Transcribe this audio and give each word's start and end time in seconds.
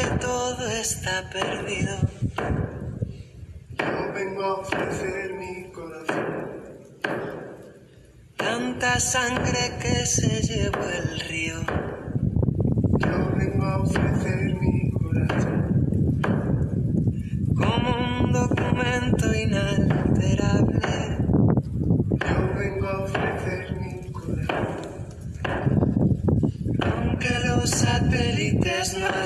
que 0.00 0.06
todo 0.18 0.66
está 0.68 1.28
perdido. 1.30 1.94
Yo 3.78 4.12
vengo 4.14 4.42
a 4.44 4.54
ofrecer 4.54 5.34
mi 5.34 5.70
corazón. 5.72 6.36
Tanta 8.36 9.00
sangre 9.00 9.62
que 9.82 10.06
se 10.06 10.40
llevó 10.42 10.84
el 10.84 11.20
río. 11.20 11.56
Yo 12.98 13.30
vengo 13.36 13.64
a 13.64 13.82
ofrecer 13.82 14.54
mi 14.60 14.90
corazón. 14.92 16.22
Como 17.54 17.90
un 18.08 18.32
documento 18.32 19.34
inalterable. 19.34 21.18
Yo 22.28 22.54
vengo 22.58 22.88
a 22.88 22.98
ofrecer 23.02 23.76
mi 23.80 24.12
corazón. 24.12 25.00
Aunque 26.80 27.30
los 27.46 27.70
satélites 27.70 28.96
no 28.98 29.19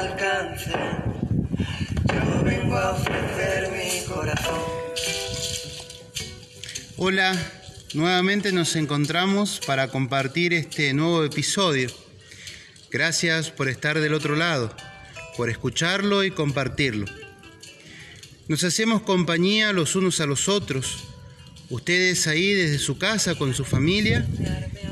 nuevamente 7.95 8.53
nos 8.53 8.75
encontramos 8.77 9.61
para 9.65 9.89
compartir 9.89 10.53
este 10.53 10.93
nuevo 10.93 11.25
episodio. 11.25 11.89
Gracias 12.91 13.51
por 13.51 13.69
estar 13.69 14.01
del 14.01 14.15
otro 14.15 14.37
lado, 14.37 14.75
por 15.37 15.49
escucharlo 15.49 16.25
y 16.25 16.31
compartirlo. 16.31 17.07
Nos 18.49 18.65
hacemos 18.65 19.03
compañía 19.03 19.73
los 19.73 19.97
unos 19.97 20.21
a 20.21 20.27
los 20.27 20.49
otros, 20.49 21.05
ustedes 21.71 22.27
ahí 22.27 22.53
desde 22.53 22.79
su 22.79 22.99
casa 22.99 23.37
con 23.37 23.55
su 23.55 23.65
familia 23.65 24.27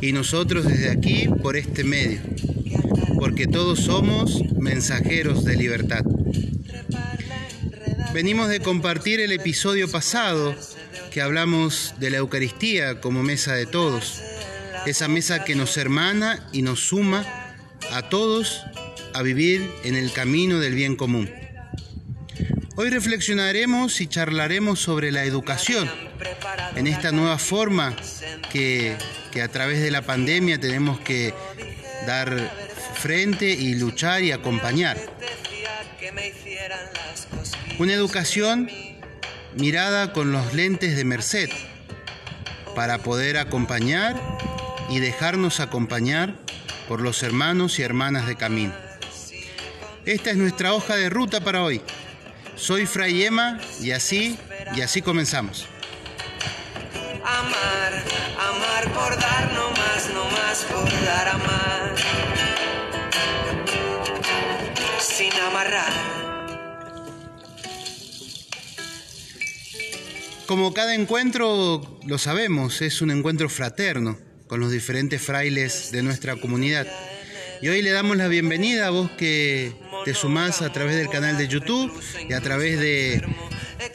y 0.01 0.13
nosotros 0.13 0.65
desde 0.65 0.91
aquí 0.91 1.29
por 1.43 1.57
este 1.57 1.85
medio, 1.85 2.21
porque 3.19 3.47
todos 3.47 3.81
somos 3.81 4.43
mensajeros 4.59 5.45
de 5.45 5.57
libertad. 5.57 6.05
Venimos 8.15 8.49
de 8.49 8.61
compartir 8.61 9.21
el 9.21 9.33
episodio 9.33 9.91
pasado 9.91 10.55
que 11.11 11.23
hablamos 11.23 11.95
de 11.99 12.11
la 12.11 12.19
Eucaristía 12.19 13.01
como 13.01 13.23
mesa 13.23 13.55
de 13.55 13.67
todos, 13.67 14.21
esa 14.87 15.09
mesa 15.09 15.45
que 15.45 15.55
nos 15.55 15.77
hermana 15.77 16.49
y 16.53 16.63
nos 16.63 16.81
suma 16.89 17.25
a 17.93 18.09
todos 18.09 18.63
a 19.15 19.23
vivir 19.23 19.71
en 19.85 19.97
el 19.97 20.13
camino 20.13 20.59
del 20.59 20.75
bien 20.75 20.97
común. 20.97 21.31
Hoy 22.77 22.89
reflexionaremos 22.89 24.01
y 24.01 24.07
charlaremos 24.07 24.81
sobre 24.81 25.13
la 25.13 25.25
educación 25.25 25.91
en 26.75 26.87
esta 26.87 27.13
nueva 27.13 27.39
forma 27.39 27.95
que, 28.51 28.97
que 29.31 29.43
a 29.43 29.49
través 29.49 29.81
de 29.83 29.91
la 29.91 30.03
pandemia 30.03 30.59
tenemos 30.59 30.99
que 31.01 31.35
dar 32.07 32.51
frente 32.95 33.51
y 33.51 33.75
luchar 33.75 34.23
y 34.23 34.33
acompañar. 34.33 34.97
Una 37.79 37.93
educación 37.93 38.71
mirada 39.57 40.13
con 40.13 40.33
los 40.33 40.55
lentes 40.55 40.97
de 40.97 41.05
Merced 41.05 41.51
para 42.75 42.99
poder 42.99 43.37
acompañar 43.37 44.17
y 44.89 45.01
dejarnos 45.01 45.61
acompañar 45.61 46.35
por 46.89 47.01
los 47.01 47.23
hermanos 47.23 47.79
y 47.79 47.83
hermanas 47.83 48.27
de 48.27 48.37
camino. 48.37 48.75
Esta 50.05 50.31
es 50.31 50.37
nuestra 50.37 50.75
hoja 50.75 50.97
de 50.97 51.11
ruta 51.11 51.41
para 51.41 51.63
hoy. 51.63 51.81
Soy 52.57 52.87
Fray 52.87 53.25
Emma 53.25 53.59
y 53.81 53.93
así, 53.93 54.39
y 54.75 54.81
así 54.81 55.01
comenzamos. 55.01 55.67
Amar, 57.25 58.05
amar 58.39 58.93
por 58.93 59.19
dar 59.19 59.53
no 59.53 59.71
más, 59.71 60.11
no 60.13 60.25
más 60.25 60.65
por 60.65 61.05
dar 61.05 61.29
amar. 61.29 62.02
Como 70.53 70.75
cada 70.75 70.95
encuentro, 70.95 71.81
lo 72.07 72.19
sabemos, 72.19 72.83
es 72.83 73.01
un 73.01 73.11
encuentro 73.11 73.49
fraterno 73.49 74.19
con 74.49 74.61
los 74.61 74.71
diferentes 74.71 75.23
frailes 75.23 75.91
de 75.93 76.03
nuestra 76.03 76.37
comunidad. 76.37 76.87
Y 77.63 77.69
hoy 77.69 77.81
le 77.81 77.91
damos 77.91 78.19
la 78.19 78.29
bienvenida 78.29 78.89
a 78.89 78.91
vos 78.91 79.11
que 79.13 79.73
te 80.05 80.13
sumás 80.13 80.61
a 80.61 80.71
través 80.71 80.97
del 80.97 81.09
canal 81.09 81.39
de 81.39 81.49
YouTube 81.49 81.91
y 82.29 82.35
a 82.35 82.43
través 82.43 82.79
de, 82.79 83.23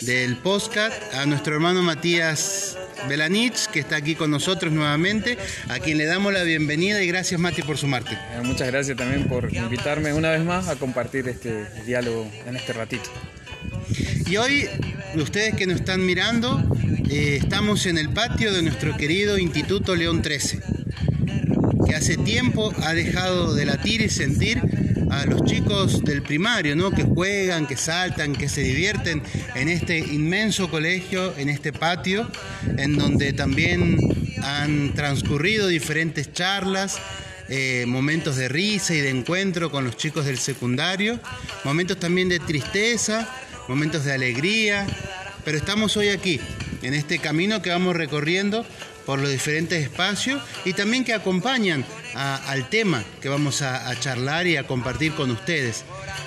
del 0.02 0.36
podcast 0.38 0.96
a 1.14 1.28
nuestro 1.28 1.54
hermano 1.54 1.84
Matías 1.84 2.76
Belanich, 3.08 3.68
que 3.68 3.80
está 3.80 3.98
aquí 3.98 4.16
con 4.16 4.32
nosotros 4.32 4.74
nuevamente, 4.74 5.38
a 5.70 5.78
quien 5.78 6.00
le 6.00 6.06
damos 6.06 6.34
la 6.34 6.42
bienvenida 6.42 7.04
y 7.04 7.08
gracias 7.08 7.40
Mati 7.40 7.62
por 7.62 7.78
sumarte. 7.78 8.16
Eh, 8.16 8.42
Muchas 8.42 8.66
gracias 8.66 8.98
también 8.98 9.28
por 9.28 9.54
invitarme 9.54 10.12
una 10.12 10.32
vez 10.32 10.44
más 10.44 10.70
a 10.70 10.76
compartir 10.76 11.28
este 11.28 11.68
diálogo 11.86 12.28
en 12.48 12.56
este 12.56 12.74
ratito. 12.74 13.12
Y 14.26 14.38
hoy, 14.38 14.68
ustedes 15.16 15.56
que 15.56 15.66
nos 15.66 15.78
están 15.78 16.06
mirando, 16.06 16.64
eh, 17.10 17.40
estamos 17.42 17.86
en 17.86 17.98
el 17.98 18.10
patio 18.10 18.54
de 18.54 18.62
nuestro 18.62 18.96
querido 18.98 19.38
Instituto 19.38 19.96
León 19.96 20.22
13, 20.22 20.60
que 21.88 21.96
hace 21.96 22.18
tiempo 22.18 22.74
ha 22.84 22.94
dejado 22.94 23.54
de 23.54 23.66
latir 23.66 24.02
y 24.02 24.10
sentir 24.10 24.62
a 25.10 25.26
los 25.26 25.46
chicos 25.46 26.04
del 26.04 26.22
primario, 26.22 26.76
¿no? 26.76 26.92
que 26.92 27.04
juegan, 27.04 27.66
que 27.66 27.78
saltan, 27.78 28.34
que 28.34 28.50
se 28.50 28.62
divierten 28.62 29.24
en 29.56 29.70
este 29.70 29.98
inmenso 30.00 30.70
colegio, 30.70 31.34
en 31.38 31.50
este 31.50 31.72
patio, 31.72 32.30
en 32.78 32.98
donde 32.98 33.34
también 33.34 33.98
han 34.44 34.94
transcurrido 34.94 35.68
diferentes 35.68 36.34
charlas, 36.34 37.00
eh, 37.50 37.86
momentos 37.88 38.36
de 38.36 38.50
risa 38.50 38.94
y 38.94 39.00
de 39.00 39.10
encuentro 39.10 39.72
con 39.72 39.86
los 39.86 39.96
chicos 39.96 40.26
del 40.26 40.38
secundario, 40.38 41.20
momentos 41.64 41.98
también 41.98 42.28
de 42.28 42.40
tristeza, 42.40 43.30
momentos 43.68 44.06
de 44.06 44.14
alegría, 44.14 44.86
pero 45.44 45.58
estamos 45.58 45.98
hoy 45.98 46.10
aquí, 46.10 46.40
en 46.82 46.94
este 46.94 47.20
camino 47.20 47.62
que 47.62 47.70
vamos 47.70 47.96
recorriendo 47.96 48.66
por 49.06 49.20
los 49.20 49.30
diferentes 49.30 49.82
espacios 49.82 50.42
y 50.66 50.74
también 50.74 51.06
que 51.06 51.14
acompañan 51.14 51.86
al 52.14 52.70
tema 52.70 53.04
que 53.22 53.30
vamos 53.30 53.62
a, 53.62 53.98
charlar 54.00 54.48
y 54.48 54.58
a 54.58 54.68
compartir 54.68 55.14
con 55.14 55.32
ustedes, 55.32 55.86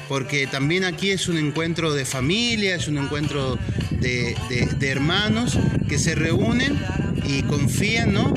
porque 0.09 0.47
también 0.47 0.85
aquí 0.85 1.11
es 1.11 1.29
un 1.29 1.37
encuentro 1.37 1.93
de 1.93 2.05
familia, 2.05 2.75
es 2.75 2.89
un 2.89 2.99
encuentro 2.99 3.59
de, 3.91 4.35
hermanos 4.81 5.59
que 5.89 5.99
se 5.99 6.15
reúnen 6.15 6.79
y 7.27 7.43
confían 7.43 8.15
¿no? 8.15 8.33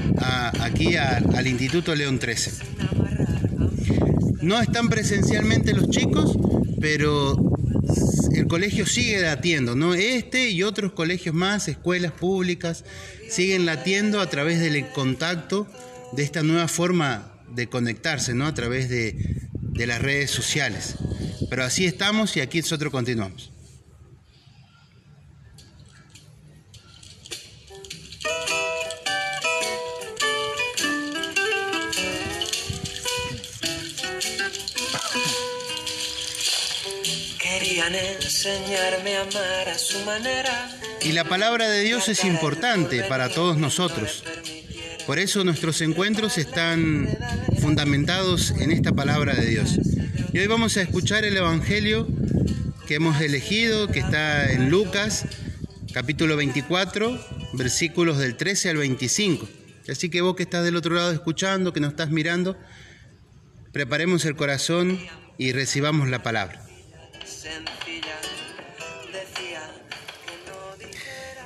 aquí 0.59 0.95
al 0.97 1.47
Instituto 1.47 1.95
León 1.95 2.19
13. 2.19 2.51
No 4.41 4.59
están 4.59 4.89
presencialmente 4.89 5.73
los 5.73 5.89
chicos, 5.89 6.37
pero 6.81 7.37
el 8.31 8.47
colegio 8.47 8.85
sigue 8.85 9.21
latiendo, 9.21 9.75
¿no? 9.75 9.93
Este 9.93 10.49
y 10.49 10.63
otros 10.63 10.93
colegios 10.93 11.35
más, 11.35 11.67
escuelas 11.67 12.11
públicas, 12.11 12.85
siguen 13.29 13.65
latiendo 13.65 14.19
a 14.21 14.29
través 14.29 14.59
del 14.59 14.87
contacto 14.89 15.67
de 16.13 16.23
esta 16.23 16.43
nueva 16.43 16.67
forma 16.67 17.33
de 17.53 17.67
conectarse, 17.67 18.33
¿no? 18.33 18.45
A 18.45 18.53
través 18.53 18.89
de, 18.89 19.47
de 19.61 19.87
las 19.87 20.01
redes 20.01 20.31
sociales. 20.31 20.95
Pero 21.49 21.63
así 21.63 21.85
estamos 21.85 22.35
y 22.37 22.41
aquí 22.41 22.59
nosotros 22.59 22.91
continuamos. 22.91 23.51
Y 41.01 41.11
la 41.11 41.25
palabra 41.25 41.67
de 41.67 41.81
Dios 41.81 42.07
es 42.07 42.23
importante 42.23 43.03
para 43.03 43.27
todos 43.27 43.57
nosotros. 43.57 44.23
Por 45.05 45.19
eso 45.19 45.43
nuestros 45.43 45.81
encuentros 45.81 46.37
están 46.37 47.09
fundamentados 47.59 48.51
en 48.51 48.71
esta 48.71 48.93
palabra 48.93 49.33
de 49.33 49.45
Dios. 49.47 49.77
Y 50.31 50.39
hoy 50.39 50.47
vamos 50.47 50.77
a 50.77 50.81
escuchar 50.81 51.25
el 51.25 51.35
Evangelio 51.35 52.07
que 52.87 52.95
hemos 52.95 53.19
elegido, 53.19 53.89
que 53.89 53.99
está 53.99 54.49
en 54.51 54.69
Lucas, 54.69 55.25
capítulo 55.91 56.37
24, 56.37 57.19
versículos 57.53 58.17
del 58.17 58.37
13 58.37 58.69
al 58.69 58.77
25. 58.77 59.45
Así 59.89 60.09
que 60.09 60.21
vos 60.21 60.37
que 60.37 60.43
estás 60.43 60.63
del 60.63 60.77
otro 60.77 60.95
lado 60.95 61.11
escuchando, 61.11 61.73
que 61.73 61.81
nos 61.81 61.91
estás 61.91 62.11
mirando, 62.11 62.57
preparemos 63.73 64.23
el 64.23 64.37
corazón 64.37 64.99
y 65.37 65.51
recibamos 65.51 66.07
la 66.07 66.23
palabra. 66.23 66.72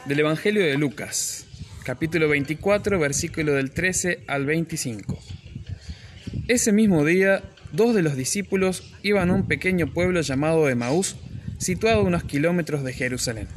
Del 0.05 0.19
Evangelio 0.19 0.63
de 0.63 0.77
Lucas, 0.77 1.47
capítulo 1.83 2.29
24, 2.29 2.99
versículo 2.99 3.53
del 3.53 3.71
13 3.71 4.23
al 4.27 4.45
25. 4.45 5.17
Ese 6.47 6.71
mismo 6.71 7.03
día, 7.03 7.41
dos 7.71 7.95
de 7.95 8.03
los 8.03 8.15
discípulos 8.15 8.93
iban 9.01 9.31
a 9.31 9.33
un 9.33 9.47
pequeño 9.47 9.91
pueblo 9.91 10.21
llamado 10.21 10.69
Emaús, 10.69 11.15
situado 11.57 12.01
a 12.01 12.03
unos 12.03 12.23
kilómetros 12.23 12.83
de 12.83 12.93
Jerusalén. 12.93 13.47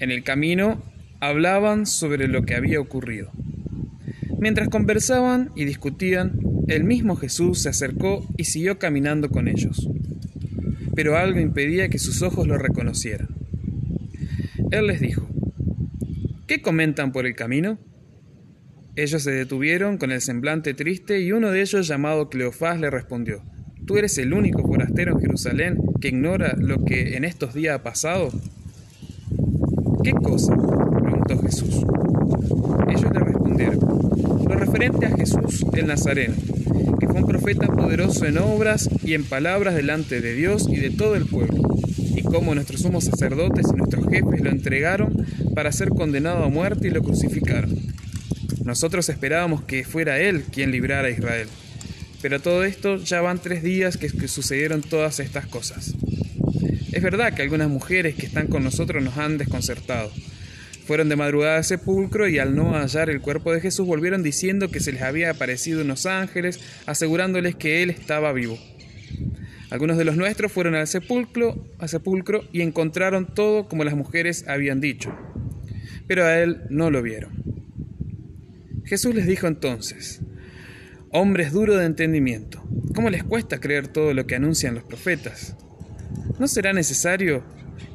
En 0.00 0.10
el 0.10 0.22
camino 0.22 0.82
hablaban 1.20 1.86
sobre 1.86 2.28
lo 2.28 2.42
que 2.42 2.56
había 2.56 2.78
ocurrido. 2.78 3.30
Mientras 4.38 4.68
conversaban 4.68 5.50
y 5.56 5.64
discutían, 5.64 6.38
el 6.68 6.84
mismo 6.84 7.16
Jesús 7.16 7.62
se 7.62 7.70
acercó 7.70 8.26
y 8.36 8.44
siguió 8.44 8.78
caminando 8.78 9.30
con 9.30 9.48
ellos. 9.48 9.88
Pero 10.96 11.16
algo 11.16 11.38
impedía 11.38 11.88
que 11.88 11.98
sus 11.98 12.22
ojos 12.22 12.48
lo 12.48 12.58
reconocieran. 12.58 13.28
Él 14.72 14.88
les 14.88 15.00
dijo, 15.00 15.28
¿qué 16.48 16.62
comentan 16.62 17.12
por 17.12 17.26
el 17.26 17.36
camino? 17.36 17.78
Ellos 18.96 19.22
se 19.22 19.30
detuvieron 19.30 19.98
con 19.98 20.10
el 20.10 20.22
semblante 20.22 20.72
triste 20.72 21.20
y 21.20 21.32
uno 21.32 21.50
de 21.52 21.60
ellos, 21.60 21.86
llamado 21.86 22.30
Cleofás, 22.30 22.80
le 22.80 22.90
respondió, 22.90 23.42
¿Tú 23.86 23.98
eres 23.98 24.18
el 24.18 24.32
único 24.32 24.66
forastero 24.66 25.12
en 25.12 25.20
Jerusalén 25.20 25.78
que 26.00 26.08
ignora 26.08 26.56
lo 26.58 26.84
que 26.84 27.16
en 27.16 27.24
estos 27.24 27.54
días 27.54 27.76
ha 27.76 27.82
pasado? 27.84 28.32
¿Qué 30.02 30.10
cosa? 30.12 30.56
preguntó 30.56 31.38
Jesús. 31.42 31.84
Ellos 32.88 33.12
le 33.12 33.20
respondieron, 33.20 33.78
lo 34.48 34.54
referente 34.56 35.06
a 35.06 35.16
Jesús 35.16 35.64
el 35.74 35.86
Nazareno, 35.86 36.34
profeta 37.46 37.72
poderoso 37.72 38.26
en 38.26 38.38
obras 38.38 38.90
y 39.04 39.14
en 39.14 39.22
palabras 39.22 39.76
delante 39.76 40.20
de 40.20 40.34
Dios 40.34 40.66
y 40.68 40.78
de 40.78 40.90
todo 40.90 41.14
el 41.14 41.26
pueblo, 41.26 41.62
y 42.16 42.22
cómo 42.22 42.56
nuestros 42.56 42.80
sumos 42.80 43.04
sacerdotes 43.04 43.66
y 43.72 43.76
nuestros 43.76 44.04
jefes 44.08 44.40
lo 44.40 44.50
entregaron 44.50 45.24
para 45.54 45.70
ser 45.70 45.90
condenado 45.90 46.42
a 46.42 46.48
muerte 46.48 46.88
y 46.88 46.90
lo 46.90 47.04
crucificaron. 47.04 47.70
Nosotros 48.64 49.08
esperábamos 49.10 49.62
que 49.62 49.84
fuera 49.84 50.18
Él 50.18 50.42
quien 50.42 50.72
librara 50.72 51.06
a 51.06 51.12
Israel. 51.12 51.46
Pero 52.20 52.40
todo 52.40 52.64
esto 52.64 52.96
ya 52.96 53.20
van 53.20 53.38
tres 53.38 53.62
días 53.62 53.96
que, 53.96 54.08
sucedieron 54.26 54.82
todas 54.82 55.20
estas 55.20 55.46
cosas. 55.46 55.94
Es 56.90 57.00
verdad 57.00 57.32
que 57.32 57.42
algunas 57.42 57.68
mujeres 57.68 58.16
que 58.16 58.26
están 58.26 58.48
con 58.48 58.64
nosotros 58.64 59.04
nos 59.04 59.18
han 59.18 59.38
desconcertado. 59.38 60.10
Fueron 60.86 61.08
de 61.08 61.16
madrugada 61.16 61.56
al 61.56 61.64
sepulcro 61.64 62.28
y 62.28 62.38
al 62.38 62.54
no 62.54 62.74
hallar 62.74 63.10
el 63.10 63.20
cuerpo 63.20 63.52
de 63.52 63.60
Jesús 63.60 63.86
volvieron 63.86 64.22
diciendo 64.22 64.70
que 64.70 64.78
se 64.78 64.92
les 64.92 65.02
había 65.02 65.30
aparecido 65.30 65.82
unos 65.82 66.06
ángeles 66.06 66.60
asegurándoles 66.86 67.56
que 67.56 67.82
Él 67.82 67.90
estaba 67.90 68.32
vivo. 68.32 68.56
Algunos 69.70 69.98
de 69.98 70.04
los 70.04 70.16
nuestros 70.16 70.52
fueron 70.52 70.76
al 70.76 70.86
sepulcro, 70.86 71.66
al 71.78 71.88
sepulcro 71.88 72.44
y 72.52 72.60
encontraron 72.60 73.34
todo 73.34 73.66
como 73.66 73.82
las 73.82 73.96
mujeres 73.96 74.44
habían 74.46 74.80
dicho, 74.80 75.12
pero 76.06 76.24
a 76.24 76.38
Él 76.38 76.62
no 76.70 76.92
lo 76.92 77.02
vieron. 77.02 77.42
Jesús 78.84 79.12
les 79.12 79.26
dijo 79.26 79.48
entonces, 79.48 80.20
Hombres 81.10 81.52
duros 81.52 81.78
de 81.78 81.86
entendimiento, 81.86 82.62
¿cómo 82.94 83.10
les 83.10 83.24
cuesta 83.24 83.58
creer 83.58 83.88
todo 83.88 84.14
lo 84.14 84.26
que 84.28 84.36
anuncian 84.36 84.76
los 84.76 84.84
profetas? 84.84 85.56
¿No 86.38 86.46
será 86.46 86.72
necesario 86.72 87.42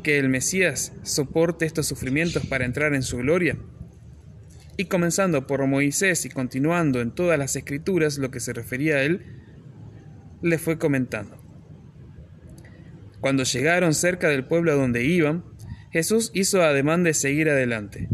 que 0.04 0.20
el 0.20 0.30
Mesías 0.30 0.94
soporte 1.04 1.66
estos 1.66 1.88
sufrimientos 1.88 2.46
para 2.46 2.66
entrar 2.66 2.94
en 2.94 3.04
su 3.04 3.18
gloria? 3.18 3.58
Y 4.78 4.86
comenzando 4.86 5.48
por 5.48 5.66
Moisés 5.68 6.26
y 6.26 6.30
continuando 6.30 7.02
en 7.02 7.12
todas 7.12 7.38
las 7.38 7.56
escrituras 7.56 8.18
lo 8.18 8.32
que 8.32 8.40
se 8.40 8.54
refería 8.54 8.96
a 8.96 9.04
él, 9.04 9.26
le 10.42 10.58
fue 10.58 10.78
comentando. 10.78 11.38
Cuando 13.20 13.44
llegaron 13.44 13.94
cerca 13.94 14.30
del 14.30 14.46
pueblo 14.46 14.72
a 14.72 14.76
donde 14.76 15.04
iban, 15.04 15.44
Jesús 15.92 16.32
hizo 16.34 16.64
ademán 16.64 17.04
de 17.04 17.14
seguir 17.14 17.50
adelante, 17.50 18.10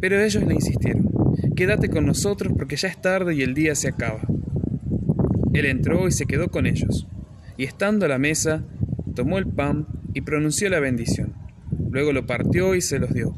pero 0.00 0.20
ellos 0.20 0.44
le 0.44 0.54
insistieron, 0.54 1.08
quédate 1.56 1.88
con 1.88 2.04
nosotros 2.04 2.52
porque 2.56 2.76
ya 2.76 2.88
es 2.88 3.00
tarde 3.00 3.34
y 3.34 3.42
el 3.42 3.54
día 3.54 3.74
se 3.74 3.88
acaba. 3.88 4.20
Él 5.54 5.66
entró 5.66 6.06
y 6.08 6.12
se 6.12 6.26
quedó 6.26 6.50
con 6.50 6.66
ellos, 6.66 7.06
y 7.56 7.64
estando 7.64 8.04
a 8.04 8.08
la 8.08 8.18
mesa, 8.18 8.64
tomó 9.14 9.38
el 9.38 9.46
pan 9.46 9.86
y 10.14 10.22
pronunció 10.22 10.70
la 10.70 10.80
bendición. 10.80 11.34
Luego 11.90 12.12
lo 12.12 12.26
partió 12.26 12.74
y 12.74 12.80
se 12.80 12.98
los 12.98 13.12
dio. 13.12 13.36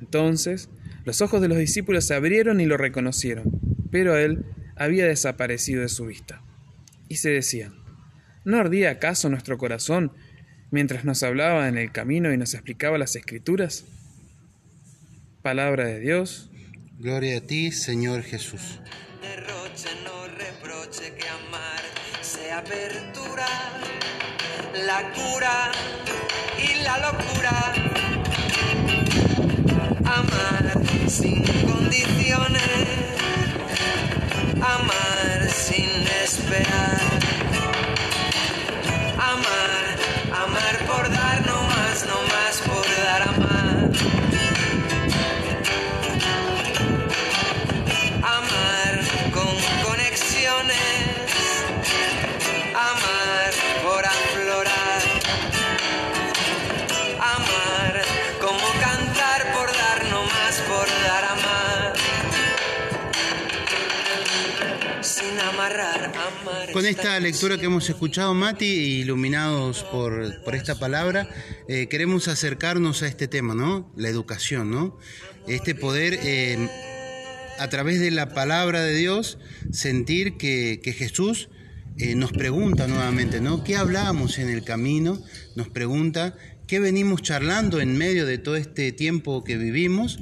Entonces 0.00 0.68
los 1.04 1.20
ojos 1.20 1.40
de 1.40 1.48
los 1.48 1.56
discípulos 1.56 2.04
se 2.04 2.14
abrieron 2.14 2.60
y 2.60 2.66
lo 2.66 2.76
reconocieron, 2.76 3.60
pero 3.90 4.16
él 4.16 4.44
había 4.74 5.06
desaparecido 5.06 5.82
de 5.82 5.88
su 5.88 6.06
vista. 6.06 6.42
Y 7.08 7.16
se 7.16 7.30
decían, 7.30 7.74
¿no 8.44 8.58
ardía 8.58 8.90
acaso 8.90 9.30
nuestro 9.30 9.56
corazón 9.56 10.12
mientras 10.72 11.04
nos 11.04 11.22
hablaba 11.22 11.68
en 11.68 11.78
el 11.78 11.92
camino 11.92 12.32
y 12.32 12.36
nos 12.36 12.54
explicaba 12.54 12.98
las 12.98 13.14
escrituras? 13.14 13.84
Palabra 15.42 15.86
de 15.86 16.00
Dios. 16.00 16.50
Gloria 16.98 17.38
a 17.38 17.40
ti, 17.40 17.70
Señor 17.70 18.22
Jesús. 18.22 18.80
apertura, 22.56 23.46
la 24.84 25.02
cura 25.12 25.70
y 26.58 26.74
la 26.82 26.98
locura. 26.98 27.72
Amar 30.04 30.80
sin 31.08 31.42
condiciones, 31.66 32.62
amar 34.60 35.48
sin 35.50 35.90
esperar. 36.24 37.05
Con 66.76 66.84
esta 66.84 67.18
lectura 67.20 67.56
que 67.56 67.64
hemos 67.64 67.88
escuchado, 67.88 68.34
Mati, 68.34 68.66
iluminados 68.66 69.82
por, 69.84 70.42
por 70.42 70.54
esta 70.54 70.78
palabra, 70.78 71.26
eh, 71.68 71.86
queremos 71.88 72.28
acercarnos 72.28 73.02
a 73.02 73.08
este 73.08 73.28
tema, 73.28 73.54
¿no? 73.54 73.90
La 73.96 74.10
educación, 74.10 74.70
¿no? 74.70 74.98
Este 75.48 75.74
poder... 75.74 76.18
Eh, 76.22 76.68
a 77.58 77.68
través 77.70 77.98
de 77.98 78.10
la 78.10 78.34
palabra 78.34 78.82
de 78.82 78.94
Dios, 78.94 79.38
sentir 79.72 80.36
que, 80.36 80.82
que 80.82 80.92
Jesús 80.92 81.48
eh, 81.96 82.14
nos 82.14 82.32
pregunta 82.32 82.86
nuevamente, 82.86 83.40
¿no? 83.40 83.64
¿Qué 83.64 83.76
hablamos 83.76 84.38
en 84.38 84.50
el 84.50 84.62
camino? 84.62 85.18
Nos 85.54 85.70
pregunta, 85.70 86.36
¿qué 86.66 86.78
venimos 86.78 87.22
charlando 87.22 87.80
en 87.80 87.96
medio 87.96 88.26
de 88.26 88.36
todo 88.36 88.56
este 88.56 88.92
tiempo 88.92 89.44
que 89.44 89.56
vivimos? 89.56 90.18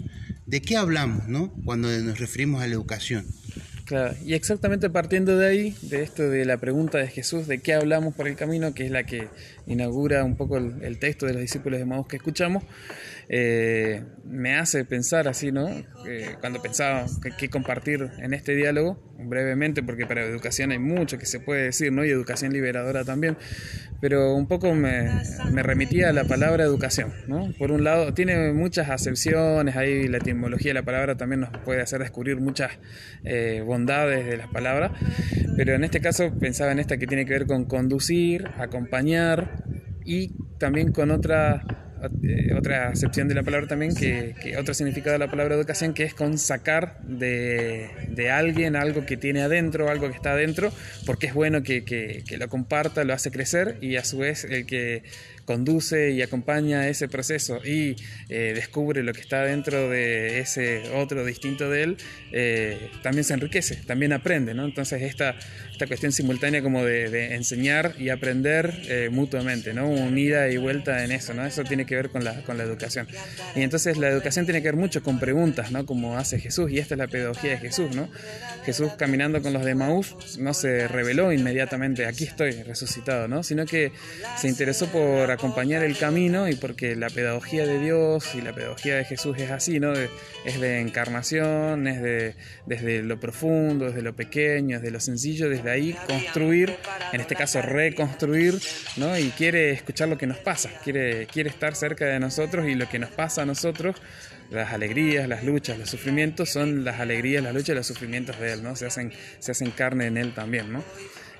¿De 0.47 0.63
qué 0.63 0.77
hablamos, 0.77 1.27
¿no? 1.27 1.53
Cuando 1.65 1.89
nos 1.89 2.21
referimos 2.21 2.63
a 2.63 2.69
la 2.69 2.75
educación. 2.75 3.27
Claro, 3.95 4.17
y 4.25 4.35
exactamente 4.35 4.91
partiendo 4.91 5.39
de 5.39 5.47
ahí, 5.47 5.77
de 5.83 6.03
esto 6.03 6.29
de 6.29 6.45
la 6.45 6.57
pregunta 6.57 6.99
de 6.99 7.07
Jesús, 7.07 7.47
de 7.47 7.61
qué 7.61 7.75
hablamos 7.75 8.13
por 8.13 8.27
el 8.27 8.35
camino, 8.35 8.75
que 8.75 8.87
es 8.87 8.91
la 8.91 9.05
que 9.05 9.29
inaugura 9.67 10.25
un 10.25 10.37
poco 10.37 10.59
el, 10.59 10.99
texto 10.99 11.27
de 11.27 11.33
los 11.33 11.43
discípulos 11.43 11.79
de 11.79 11.87
Maús 11.87 12.07
que 12.07 12.17
escuchamos, 12.17 12.65
eh, 13.29 14.05
me 14.25 14.57
hace 14.57 14.85
pensar 14.85 15.29
así, 15.29 15.51
¿no? 15.51 15.69
cuando 16.41 16.61
pensaba 16.61 17.07
qué 17.39 17.49
compartir 17.49 18.11
en 18.19 18.35
este 18.35 18.55
diálogo, 18.55 18.99
brevemente, 19.19 19.83
porque 19.83 20.07
para 20.07 20.23
educación 20.23 20.73
hay 20.73 20.79
mucho 20.79 21.19
que 21.19 21.27
se 21.27 21.41
puede 21.41 21.65
decir, 21.65 21.93
¿no? 21.93 22.05
Y 22.05 22.11
educación 22.11 22.53
liberadora 22.53 23.05
también, 23.05 23.37
pero 24.01 24.35
un 24.35 24.47
poco 24.47 24.75
me, 24.75 25.11
me 25.51 25.63
remitía 25.63 26.11
a 26.11 26.13
la 26.13 26.25
palabra 26.25 26.65
educación, 26.65 27.13
¿no? 27.27 27.53
Por 27.59 27.73
un 27.73 27.85
lado, 27.85 28.13
tiene 28.15 28.53
muchas 28.53 28.91
acepciones, 28.91 29.77
ahí 29.77 30.09
la 30.09 30.19
etimología 30.19 30.71
de 30.71 30.75
la 30.75 30.85
palabra 30.85 31.17
también 31.17 31.41
nos 31.41 31.51
puede 31.59 31.81
hacer 31.81 32.01
descubrir 32.01 32.37
muchas 32.39 32.73
eh, 33.25 33.63
bondades 33.65 34.27
de 34.27 34.37
las 34.37 34.49
palabras, 34.49 34.93
pero 35.57 35.75
en 35.75 35.85
este 35.85 36.01
caso 36.01 36.33
pensaba 36.39 36.73
en 36.73 36.79
esta 36.79 36.97
que 36.97 37.07
tiene 37.07 37.25
que 37.25 37.33
ver 37.33 37.47
con 37.47 37.65
conducir, 37.65 38.49
acompañar 38.59 39.65
y 40.05 40.35
también 40.59 40.93
con 40.93 41.11
otra 41.11 41.65
eh, 42.23 42.53
otra 42.55 42.89
acepción 42.89 43.29
de 43.29 43.35
la 43.35 43.43
palabra 43.43 43.67
también, 43.67 43.95
que, 43.95 44.35
otro 44.59 44.75
significado 44.75 45.13
de 45.13 45.19
la 45.19 45.31
palabra 45.31 45.55
educación, 45.55 45.95
que 45.95 46.05
es 46.05 46.15
con 46.15 46.37
sacar 46.39 47.01
de, 47.03 47.89
de, 48.11 48.31
alguien 48.31 48.77
algo 48.77 49.07
que 49.07 49.17
tiene 49.17 49.43
adentro, 49.43 49.89
algo 49.89 50.09
que 50.11 50.17
está 50.17 50.33
adentro, 50.33 50.71
porque 51.07 51.29
es 51.29 51.35
bueno 51.35 51.63
que, 51.63 51.85
que, 51.85 52.23
que 52.27 52.37
lo 52.37 52.49
comparta, 52.49 53.05
lo 53.05 53.15
hace 53.15 53.31
crecer 53.31 53.79
y 53.81 53.97
a 53.97 54.05
su 54.05 54.19
vez 54.19 54.45
el 54.45 54.67
que 54.67 55.03
conduce 55.45 56.11
y 56.11 56.23
acompaña 56.23 56.89
ese 56.89 57.09
proceso 57.09 57.61
y 57.65 57.97
eh, 58.29 58.53
descubre 58.55 59.03
lo 59.03 59.13
que 59.13 59.21
está 59.21 59.43
dentro 59.43 59.91
de 59.91 60.41
ese 60.41 60.91
otro 60.95 61.25
distinto 61.25 61.71
de 61.71 61.83
él, 61.83 61.97
eh, 62.33 62.91
también 63.03 63.25
se 63.25 63.35
enriquece, 63.35 63.77
también 63.77 64.13
aprende, 64.13 64.55
¿no? 64.55 64.65
Entonces 64.65 65.03
esta, 65.03 65.37
esta 65.71 65.87
cuestión 65.87 66.13
simultánea 66.13 66.63
como 66.63 66.85
de, 66.85 67.35
enseñar 67.35 67.95
y 67.99 68.09
aprender 68.09 68.75
eh, 68.89 69.09
mutuamente, 69.11 69.75
¿no? 69.75 69.89
Unida 69.89 70.49
y 70.49 70.57
vuelta 70.57 71.05
en 71.05 71.13
eso, 71.13 71.35
¿no? 71.35 71.45
Eso 71.45 71.65
tiene 71.65 71.87
que 71.87 71.97
ver 71.97 72.11
con 72.11 72.25
la, 72.25 72.43
con 72.43 72.59
la 72.59 72.65
educación. 72.65 73.07
Y 73.55 73.63
entonces 73.63 73.97
la 73.97 74.09
educación 74.09 74.47
tiene 74.47 74.63
que 74.63 74.69
ver 74.69 74.77
mucho 74.77 75.03
con 75.03 75.19
preguntas, 75.21 75.71
¿no? 75.71 75.87
Como 75.87 76.19
hace 76.19 76.39
Jesús, 76.41 76.71
y 76.71 76.79
esta 76.79 76.95
es 76.95 76.99
la 76.99 77.07
pedagogía 77.07 77.53
de 77.53 77.59
Jesús, 77.59 77.95
¿no? 77.95 78.09
Jesús 78.65 78.93
caminando 78.97 79.43
con 79.43 79.53
los 79.53 79.65
de 79.65 79.75
Maús 79.75 80.39
no 80.39 80.55
se 80.55 80.89
reveló 80.89 81.33
inmediatamente, 81.33 82.07
aquí 82.07 82.25
estoy 82.25 82.63
resucitado, 82.63 83.29
¿no? 83.29 83.43
Sino 83.43 83.67
que 83.67 83.93
se 84.37 84.49
interesó 84.49 84.87
por 84.89 85.31
acompañar 85.35 85.83
el 85.83 85.97
camino 85.97 86.49
y 86.49 86.57
porque 86.57 86.97
la 86.97 87.11
pedagogía 87.11 87.67
de 87.67 87.79
Dios 87.79 88.35
y 88.35 88.41
la 88.41 88.53
pedagogía 88.53 88.97
de 88.97 89.05
Jesús 89.05 89.37
es 89.39 89.51
así, 89.51 89.81
¿no? 89.81 89.93
es 89.93 90.61
de 90.61 90.81
encarnación, 90.81 91.87
es 91.87 92.03
de 92.03 92.35
desde 92.67 93.03
lo 93.03 93.21
profundo, 93.21 93.87
desde 93.87 94.03
lo 94.03 94.15
pequeño, 94.15 94.79
desde 94.79 94.91
lo 94.91 95.01
sencillo, 95.01 95.49
desde 95.49 95.71
ahí 95.71 95.97
construir, 96.07 96.77
en 97.13 97.21
este 97.21 97.37
caso 97.37 97.63
reconstruir, 97.63 98.59
¿no? 98.97 99.19
Y 99.19 99.31
quiere 99.31 99.71
escuchar 99.73 100.09
lo 100.09 100.19
que 100.19 100.27
nos 100.27 100.39
pasa, 100.39 100.71
quiere, 100.83 101.27
quiere 101.27 101.51
estar 101.51 101.75
cerca 101.75 102.07
de 102.07 102.19
nosotros 102.21 102.67
y 102.69 102.75
lo 102.75 102.89
que 102.89 102.99
nos 102.99 103.11
pasa 103.11 103.43
a 103.43 103.47
nosotros 103.47 103.97
las 104.51 104.73
alegrías, 104.73 105.29
las 105.29 105.43
luchas, 105.45 105.79
los 105.79 105.91
sufrimientos 105.91 106.51
son 106.51 106.85
las 106.85 107.01
alegrías, 107.01 107.43
las 107.43 107.55
luchas 107.55 107.71
y 107.71 107.75
los 107.75 107.87
sufrimientos 107.87 108.39
de 108.39 108.53
Él, 108.53 108.63
¿no? 108.63 108.77
Se 108.77 108.87
hacen, 108.87 109.13
se 109.39 109.53
hacen 109.53 109.71
carne 109.71 110.07
en 110.07 110.17
Él 110.17 110.33
también, 110.35 110.73
¿no? 110.73 110.85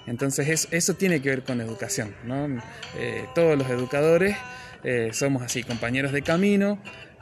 Entonces 0.07 0.69
eso 0.71 0.95
tiene 0.95 1.21
que 1.21 1.31
ver 1.31 1.43
con 1.43 1.61
educación, 1.61 2.15
¿no? 2.25 2.47
Eh, 2.99 3.27
todos 3.35 3.57
los 3.57 3.69
educadores 3.71 4.37
eh, 4.83 5.11
somos 5.13 5.43
así, 5.43 5.63
compañeros 5.63 6.13
de 6.13 6.23
camino, 6.23 6.79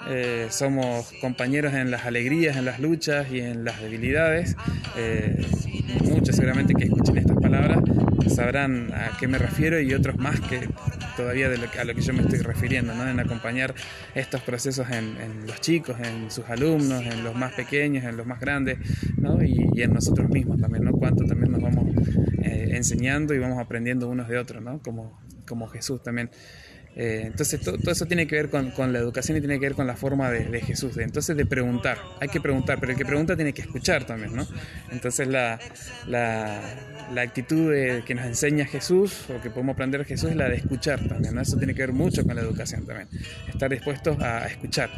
eh, 0.09 0.49
somos 0.51 1.13
compañeros 1.21 1.75
en 1.75 1.91
las 1.91 2.07
alegrías, 2.07 2.57
en 2.57 2.65
las 2.65 2.81
luchas 2.81 3.31
y 3.31 3.41
en 3.41 3.65
las 3.65 3.81
debilidades. 3.81 4.57
muchos 6.05 6.35
seguramente 6.35 6.75
que 6.75 6.85
escuchen 6.85 7.19
estas 7.19 7.37
palabras 7.37 7.79
sabrán 8.29 8.93
a 8.93 9.17
qué 9.19 9.29
me 9.29 9.39
refiero 9.39 9.81
y 9.81 9.95
otros 9.95 10.17
más 10.17 10.41
que 10.41 10.69
todavía 11.17 11.49
de 11.49 11.59
lo 11.59 11.67
a 11.79 11.85
lo 11.85 11.95
que 11.95 12.01
yo 12.01 12.13
me 12.13 12.23
estoy 12.23 12.41
refiriendo, 12.41 12.95
¿no? 12.95 13.09
en 13.09 13.21
acompañar 13.21 13.75
estos 14.15 14.41
procesos 14.43 14.89
en, 14.91 15.47
los 15.47 15.61
chicos, 15.61 15.97
en 16.01 16.31
sus 16.31 16.49
alumnos, 16.49 17.05
en 17.05 17.25
los 17.25 17.35
más 17.35 17.53
pequeños, 17.53 18.05
en 18.05 18.17
los 18.17 18.27
más 18.27 18.41
grandes 18.41 18.79
¿no? 19.17 19.43
y, 19.43 19.83
en 19.83 19.93
nosotros 19.93 20.29
mismos 20.29 20.61
también, 20.61 20.85
¿no? 20.85 20.93
cuánto 20.93 21.25
también 21.25 21.53
nos 21.53 21.63
vamos 21.63 21.82
enseñando 22.77 23.35
y 23.35 23.39
vamos 23.39 23.59
aprendiendo 23.59 24.09
unos 24.09 24.29
de 24.29 24.39
otros, 24.39 24.63
¿no? 24.63 24.81
como, 24.83 25.21
como 25.47 25.69
Jesús 25.69 26.03
también. 26.03 26.31
Eh, 26.95 27.23
entonces 27.25 27.59
todo, 27.61 27.79
eso 27.91 28.05
tiene 28.05 28.27
que 28.27 28.37
ver 28.37 28.51
con, 28.51 28.93
la 28.93 28.99
educación 28.99 29.39
y 29.39 29.41
tiene 29.41 29.59
que 29.59 29.67
ver 29.67 29.75
con 29.75 29.87
la 29.87 29.97
forma 29.97 30.31
de, 30.31 30.61
Jesús, 30.61 30.95
de, 30.95 31.05
entonces 31.05 31.35
de 31.37 31.47
preguntar, 31.47 31.97
hay 32.21 32.29
que 32.29 32.41
preguntar, 32.41 32.79
pero 32.81 32.93
el 32.93 32.99
que 32.99 33.07
pregunta 33.07 33.35
tiene 33.35 33.55
que 33.55 33.63
escuchar 33.63 34.05
también, 34.05 34.37
¿no? 34.37 34.47
Entonces 34.91 35.27
la, 35.27 35.59
la, 36.07 36.61
actitud 37.23 37.73
que 38.05 38.15
nos 38.15 38.27
enseña 38.27 38.67
Jesús 38.67 39.25
o 39.31 39.41
que 39.41 39.49
podemos 39.49 39.73
aprender 39.73 40.03
de 40.03 40.07
Jesús 40.07 40.31
es 40.31 40.37
la 40.37 40.49
de 40.51 40.57
escuchar 40.57 41.09
también, 41.09 41.35
¿no? 41.35 41.41
Eso 41.41 41.57
tiene 41.57 41.75
que 41.75 41.81
ver 41.81 41.93
mucho 41.95 42.25
con 42.25 42.37
la 42.37 42.43
educación 42.43 42.85
también, 42.85 43.09
estar 43.49 43.71
dispuestos 43.71 44.21
a, 44.21 44.47
escuchar. 44.47 44.91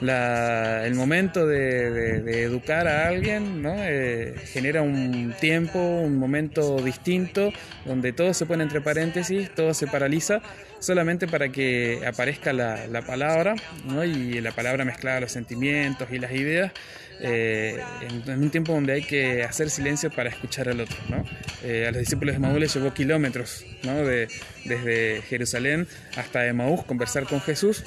El 0.00 0.94
momento 0.94 1.46
de, 1.46 2.42
educar 2.42 2.86
a 2.86 3.08
alguien 3.08 3.62
¿no? 3.62 3.74
Eh, 3.76 4.34
genera 4.44 4.82
un 4.82 5.34
tiempo, 5.40 5.78
un 5.78 6.16
momento 6.18 6.80
distinto, 6.80 7.52
donde 7.84 8.12
todo 8.12 8.34
se 8.34 8.46
pone 8.46 8.62
entre 8.62 8.80
paréntesis, 8.80 9.50
todo 9.54 9.74
se 9.74 9.86
paraliza 9.86 10.40
solamente 10.78 11.26
para 11.26 11.48
que 11.48 12.00
aparezca 12.06 12.52
la, 12.52 12.86
la 12.86 13.02
palabra 13.02 13.54
¿no? 13.86 14.04
y 14.04 14.40
la 14.40 14.52
palabra 14.52 14.84
mezclada 14.84 15.20
los 15.20 15.32
sentimientos 15.32 16.08
y 16.12 16.18
las 16.18 16.32
ideas. 16.32 16.72
Eh, 17.20 17.82
en, 18.00 18.42
un 18.42 18.50
tiempo 18.50 18.72
donde 18.72 18.92
hay 18.92 19.02
que 19.02 19.42
hacer 19.42 19.70
silencio 19.70 20.10
para 20.10 20.30
escuchar 20.30 20.68
al 20.68 20.80
otro. 20.80 20.96
¿no? 21.08 21.24
Eh, 21.64 21.86
a 21.88 21.90
los 21.90 22.00
discípulos 22.00 22.34
de 22.34 22.36
Emaús 22.36 22.60
les 22.60 22.74
llevó 22.74 22.94
kilómetros, 22.94 23.64
¿no? 23.82 24.04
de, 24.04 24.28
desde 24.64 25.22
Jerusalén 25.22 25.88
hasta 26.16 26.46
Emaús, 26.46 26.84
conversar 26.84 27.24
con 27.24 27.40
Jesús 27.40 27.82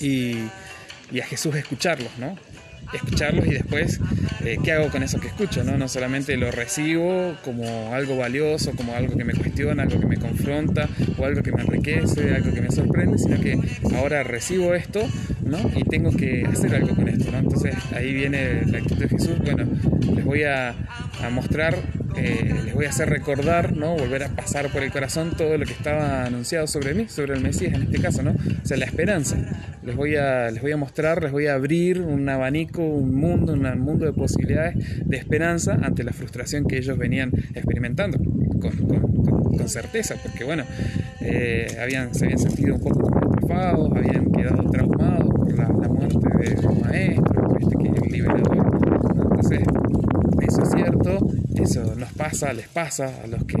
y, 0.00 0.48
y 1.10 1.20
a 1.20 1.24
Jesús 1.26 1.54
escucharlos. 1.54 2.10
¿no? 2.18 2.36
escucharlos 2.92 3.46
y 3.46 3.50
después 3.50 4.00
eh, 4.44 4.58
qué 4.62 4.72
hago 4.72 4.88
con 4.90 5.02
eso 5.02 5.20
que 5.20 5.28
escucho, 5.28 5.62
¿no? 5.64 5.76
No 5.76 5.88
solamente 5.88 6.36
lo 6.36 6.50
recibo 6.50 7.36
como 7.44 7.94
algo 7.94 8.16
valioso, 8.16 8.72
como 8.72 8.94
algo 8.94 9.16
que 9.16 9.24
me 9.24 9.34
cuestiona, 9.34 9.84
algo 9.84 10.00
que 10.00 10.06
me 10.06 10.16
confronta 10.16 10.88
o 11.18 11.24
algo 11.24 11.42
que 11.42 11.52
me 11.52 11.62
enriquece, 11.62 12.34
algo 12.34 12.52
que 12.52 12.60
me 12.60 12.70
sorprende, 12.70 13.18
sino 13.18 13.40
que 13.40 13.58
ahora 13.96 14.22
recibo 14.22 14.74
esto, 14.74 15.00
¿no? 15.44 15.58
Y 15.74 15.84
tengo 15.84 16.10
que 16.10 16.44
hacer 16.46 16.74
algo 16.74 16.94
con 16.94 17.08
esto, 17.08 17.30
¿no? 17.30 17.38
Entonces 17.38 17.74
ahí 17.94 18.12
viene 18.12 18.62
la 18.66 18.78
actitud 18.78 19.00
de 19.02 19.08
Jesús, 19.08 19.38
bueno, 19.38 19.68
les 20.14 20.24
voy 20.24 20.44
a, 20.44 20.70
a 20.70 21.30
mostrar 21.30 21.76
eh, 22.16 22.60
les 22.64 22.74
voy 22.74 22.86
a 22.86 22.90
hacer 22.90 23.08
recordar, 23.08 23.76
¿no? 23.76 23.96
Volver 23.96 24.24
a 24.24 24.28
pasar 24.28 24.70
por 24.70 24.82
el 24.82 24.90
corazón 24.90 25.36
todo 25.36 25.56
lo 25.56 25.64
que 25.64 25.72
estaba 25.72 26.24
anunciado 26.24 26.66
sobre 26.66 26.94
mí, 26.94 27.08
sobre 27.08 27.34
el 27.34 27.42
Mesías 27.42 27.74
en 27.74 27.82
este 27.82 28.00
caso, 28.00 28.22
¿no? 28.22 28.30
O 28.30 28.66
sea, 28.66 28.76
la 28.76 28.86
esperanza. 28.86 29.36
Les 29.82 29.96
voy 29.96 30.16
a, 30.16 30.50
les 30.50 30.60
voy 30.60 30.72
a 30.72 30.76
mostrar, 30.76 31.22
les 31.22 31.32
voy 31.32 31.46
a 31.46 31.54
abrir 31.54 32.00
un 32.00 32.28
abanico, 32.28 32.82
un 32.82 33.14
mundo, 33.14 33.52
un 33.54 33.80
mundo 33.80 34.04
de 34.04 34.12
posibilidades 34.12 34.76
de 35.06 35.16
esperanza 35.16 35.78
ante 35.82 36.04
la 36.04 36.12
frustración 36.12 36.66
que 36.66 36.78
ellos 36.78 36.98
venían 36.98 37.32
experimentando, 37.54 38.18
con, 38.60 39.68
certeza, 39.68 40.16
porque 40.22 40.42
bueno, 40.42 40.64
eh, 41.20 41.76
habían, 41.80 42.14
se 42.14 42.24
habían 42.24 42.38
sentido 42.38 42.74
un 42.76 42.80
poco 42.80 43.10
como 43.50 43.96
habían 43.96 44.30
quedado 44.32 44.62
traumados 44.70 45.34
por 45.34 45.58
la, 45.58 45.68
muerte 45.68 46.28
de 46.38 46.56
su 46.56 46.72
maestro, 46.72 47.56
este 47.60 47.76
que 47.76 47.88
es 47.88 48.02
el 48.02 48.12
liberador. 48.12 48.80
Entonces, 49.16 49.60
eso 50.40 50.62
es 50.62 50.70
cierto, 50.70 51.18
eso 51.62 51.94
nos 51.96 52.12
pasa, 52.12 52.52
les 52.52 52.68
pasa 52.68 53.22
a 53.22 53.26
los 53.26 53.44
que 53.44 53.56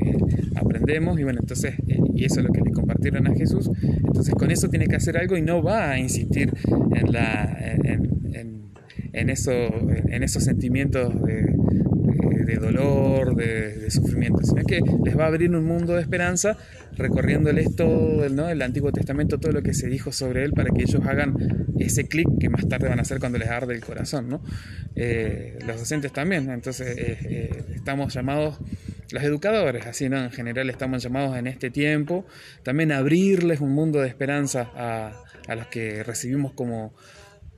aprendemos 0.54 1.18
y 1.18 1.24
bueno, 1.24 1.40
entonces, 1.40 1.74
eh, 1.88 1.98
y 2.14 2.24
eso 2.24 2.40
es 2.40 2.46
lo 2.46 2.52
que 2.52 2.60
le 2.60 2.72
compartieron 2.72 3.26
a 3.26 3.34
Jesús, 3.34 3.70
entonces 3.82 4.34
con 4.34 4.50
eso 4.50 4.68
tiene 4.68 4.86
que 4.86 4.96
hacer 4.96 5.16
algo 5.16 5.36
y 5.36 5.42
no 5.42 5.62
va 5.62 5.90
a 5.90 5.98
insistir 5.98 6.52
en, 6.94 7.12
la, 7.12 7.58
en, 9.12 9.30
eso, 9.30 9.52
en 9.52 10.22
esos 10.22 10.44
sentimientos 10.44 11.22
de, 11.22 11.54
de 12.50 12.56
dolor, 12.56 13.34
de, 13.34 13.90
sufrimiento, 13.90 14.42
sino 14.42 14.64
que 14.64 14.80
les 15.04 15.18
va 15.18 15.24
a 15.24 15.26
abrir 15.28 15.50
un 15.50 15.64
mundo 15.64 15.94
de 15.94 16.02
esperanza 16.02 16.56
recorriéndoles 16.96 17.74
todo 17.76 18.28
¿no? 18.28 18.48
el 18.48 18.62
Antiguo 18.62 18.92
Testamento, 18.92 19.38
todo 19.38 19.52
lo 19.52 19.62
que 19.62 19.74
se 19.74 19.88
dijo 19.88 20.12
sobre 20.12 20.44
él 20.44 20.52
para 20.52 20.70
que 20.70 20.82
ellos 20.82 21.02
hagan 21.06 21.66
ese 21.78 22.06
clic 22.06 22.28
que 22.38 22.48
más 22.48 22.68
tarde 22.68 22.88
van 22.88 22.98
a 22.98 23.02
hacer 23.02 23.20
cuando 23.20 23.38
les 23.38 23.48
arde 23.48 23.74
el 23.74 23.84
corazón. 23.84 24.28
¿no? 24.28 24.42
Eh, 24.96 25.58
los 25.66 25.78
docentes 25.78 26.12
también, 26.12 26.50
entonces 26.50 26.96
eh, 26.96 27.18
eh, 27.22 27.64
estamos 27.74 28.12
llamados 28.14 28.58
los 29.12 29.22
educadores, 29.22 29.86
así 29.86 30.08
¿no? 30.08 30.18
en 30.22 30.30
general 30.30 30.70
estamos 30.70 31.02
llamados 31.02 31.36
en 31.36 31.46
este 31.46 31.70
tiempo, 31.70 32.26
también 32.62 32.92
abrirles 32.92 33.60
un 33.60 33.72
mundo 33.72 34.00
de 34.00 34.08
esperanza 34.08 34.70
a, 34.76 35.12
a 35.48 35.54
los 35.56 35.66
que 35.66 36.04
recibimos 36.04 36.52
como, 36.52 36.94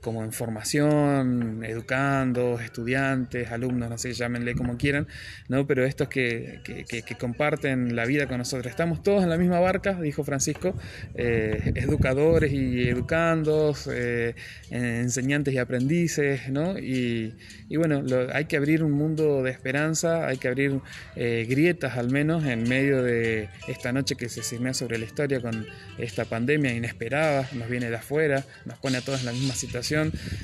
como 0.03 0.23
en 0.23 0.33
formación, 0.33 1.63
educando, 1.63 2.59
estudiantes, 2.59 3.51
alumnos, 3.51 3.89
no 3.89 3.97
sé, 3.97 4.13
llámenle 4.13 4.53
como 4.53 4.77
quieran, 4.77 5.07
¿no? 5.47 5.65
pero 5.65 5.85
estos 5.85 6.09
que, 6.09 6.59
que, 6.63 7.15
comparten 7.15 7.95
la 7.95 8.05
vida 8.05 8.27
con 8.27 8.37
nosotros. 8.37 8.69
Estamos 8.69 9.01
todos 9.01 9.23
en 9.23 9.29
la 9.29 9.37
misma 9.37 9.59
barca, 9.61 9.93
dijo 9.93 10.23
Francisco, 10.23 10.75
eh, 11.15 11.71
educadores 11.75 12.51
y 12.51 12.89
educandos, 12.89 13.89
eh, 13.91 14.35
enseñantes 14.69 15.53
y 15.53 15.57
aprendices, 15.57 16.49
¿no? 16.49 16.77
y, 16.77 17.35
y 17.69 17.77
bueno, 17.77 18.03
hay 18.33 18.45
que 18.45 18.57
abrir 18.57 18.83
un 18.83 18.91
mundo 18.91 19.41
de 19.41 19.51
esperanza, 19.51 20.27
hay 20.27 20.37
que 20.37 20.49
abrir 20.49 20.81
eh, 21.15 21.45
grietas 21.49 21.97
al 21.97 22.11
menos 22.11 22.45
en 22.45 22.67
medio 22.67 23.01
de 23.01 23.47
esta 23.69 23.93
noche 23.93 24.15
que 24.15 24.27
se 24.27 24.43
cimea 24.43 24.73
sobre 24.73 24.97
la 24.97 25.05
historia 25.05 25.39
con 25.39 25.65
esta 25.97 26.25
pandemia 26.25 26.73
inesperada, 26.73 27.47
nos 27.53 27.69
viene 27.69 27.89
de 27.89 27.95
afuera, 27.95 28.43
nos 28.65 28.77
pone 28.79 28.97
a 28.97 29.01
todos 29.01 29.21
en 29.21 29.27
la 29.27 29.31
misma 29.31 29.53
situación 29.53 29.92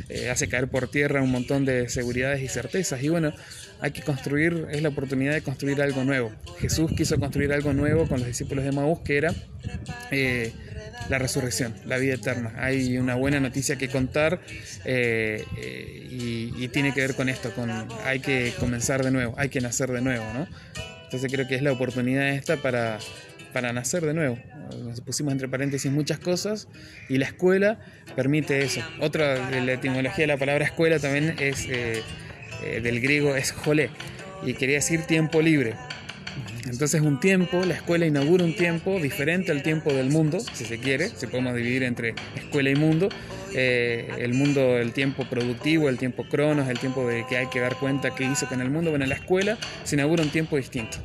eh, 0.09 0.29
hace 0.29 0.47
caer 0.47 0.67
por 0.67 0.89
tierra 0.89 1.21
un 1.21 1.31
montón 1.31 1.65
de 1.65 1.89
seguridades 1.89 2.41
y 2.41 2.47
certezas. 2.47 3.01
Y 3.03 3.09
bueno, 3.09 3.33
hay 3.81 3.91
que 3.91 4.01
construir, 4.01 4.67
es 4.71 4.81
la 4.81 4.89
oportunidad 4.89 5.33
de 5.33 5.41
construir 5.41 5.81
algo 5.81 6.03
nuevo. 6.03 6.31
Jesús 6.59 6.91
quiso 6.95 7.19
construir 7.19 7.51
algo 7.53 7.73
nuevo 7.73 8.07
con 8.07 8.19
los 8.19 8.27
discípulos 8.27 8.65
de 8.65 8.71
Maús, 8.71 8.99
que 8.99 9.17
era 9.17 9.33
eh, 10.11 10.51
la 11.09 11.19
resurrección, 11.19 11.73
la 11.85 11.97
vida 11.97 12.15
eterna. 12.15 12.53
Hay 12.57 12.97
una 12.97 13.15
buena 13.15 13.39
noticia 13.39 13.77
que 13.77 13.89
contar 13.89 14.41
eh, 14.85 15.43
y, 16.11 16.67
tiene 16.69 16.93
que 16.93 17.01
ver 17.01 17.15
con 17.15 17.29
esto, 17.29 17.51
con 17.55 17.71
hay 18.05 18.19
que 18.19 18.53
comenzar 18.59 19.03
de 19.03 19.09
nuevo, 19.09 19.33
hay 19.37 19.49
que 19.49 19.59
nacer 19.59 19.91
de 19.91 20.01
nuevo, 20.01 20.23
¿no? 20.33 20.47
Entonces 21.05 21.31
creo 21.31 21.47
que 21.47 21.55
es 21.55 21.63
la 21.63 21.71
oportunidad 21.71 22.29
esta 22.29 22.57
para 22.57 22.99
para 23.53 23.73
nacer 23.73 24.05
de 24.05 24.13
nuevo. 24.13 24.37
Pusimos 25.05 25.31
entre 25.33 25.47
paréntesis 25.47 25.91
muchas 25.91 26.19
cosas 26.19 26.67
y 27.09 27.17
la 27.17 27.25
escuela 27.25 27.79
permite 28.15 28.63
eso. 28.63 28.81
Otra 29.01 29.49
la 29.49 29.73
etimología 29.73 30.23
de 30.23 30.27
la 30.27 30.37
palabra 30.37 30.65
escuela 30.65 30.99
también 30.99 31.35
es 31.39 31.65
eh, 31.67 32.03
eh, 32.63 32.81
del 32.81 32.99
griego 33.01 33.35
es 33.35 33.51
jolé 33.51 33.89
y 34.43 34.53
quería 34.53 34.75
decir 34.75 35.03
tiempo 35.03 35.41
libre. 35.41 35.75
Entonces 36.69 37.01
un 37.01 37.19
tiempo, 37.19 37.65
la 37.65 37.73
escuela 37.73 38.05
inaugura 38.05 38.43
un 38.43 38.55
tiempo 38.55 38.99
diferente 38.99 39.51
al 39.51 39.63
tiempo 39.63 39.91
del 39.91 40.09
mundo, 40.09 40.39
si 40.39 40.65
se 40.65 40.77
quiere, 40.77 41.09
si 41.09 41.27
podemos 41.27 41.55
dividir 41.55 41.83
entre 41.83 42.13
escuela 42.35 42.69
y 42.69 42.75
mundo, 42.75 43.09
eh, 43.53 44.07
el 44.19 44.33
mundo, 44.33 44.77
el 44.77 44.93
tiempo 44.93 45.25
productivo, 45.29 45.89
el 45.89 45.97
tiempo 45.97 46.23
cronos, 46.23 46.67
el 46.69 46.79
tiempo 46.79 47.07
de 47.07 47.25
que 47.27 47.37
hay 47.37 47.47
que 47.47 47.59
dar 47.59 47.75
cuenta 47.75 48.13
qué 48.15 48.25
hizo 48.25 48.47
con 48.47 48.61
el 48.61 48.69
mundo. 48.69 48.89
Bueno, 48.89 49.05
en 49.05 49.09
la 49.09 49.15
escuela 49.15 49.57
se 49.83 49.95
inaugura 49.95 50.23
un 50.23 50.29
tiempo 50.29 50.57
distinto. 50.57 50.97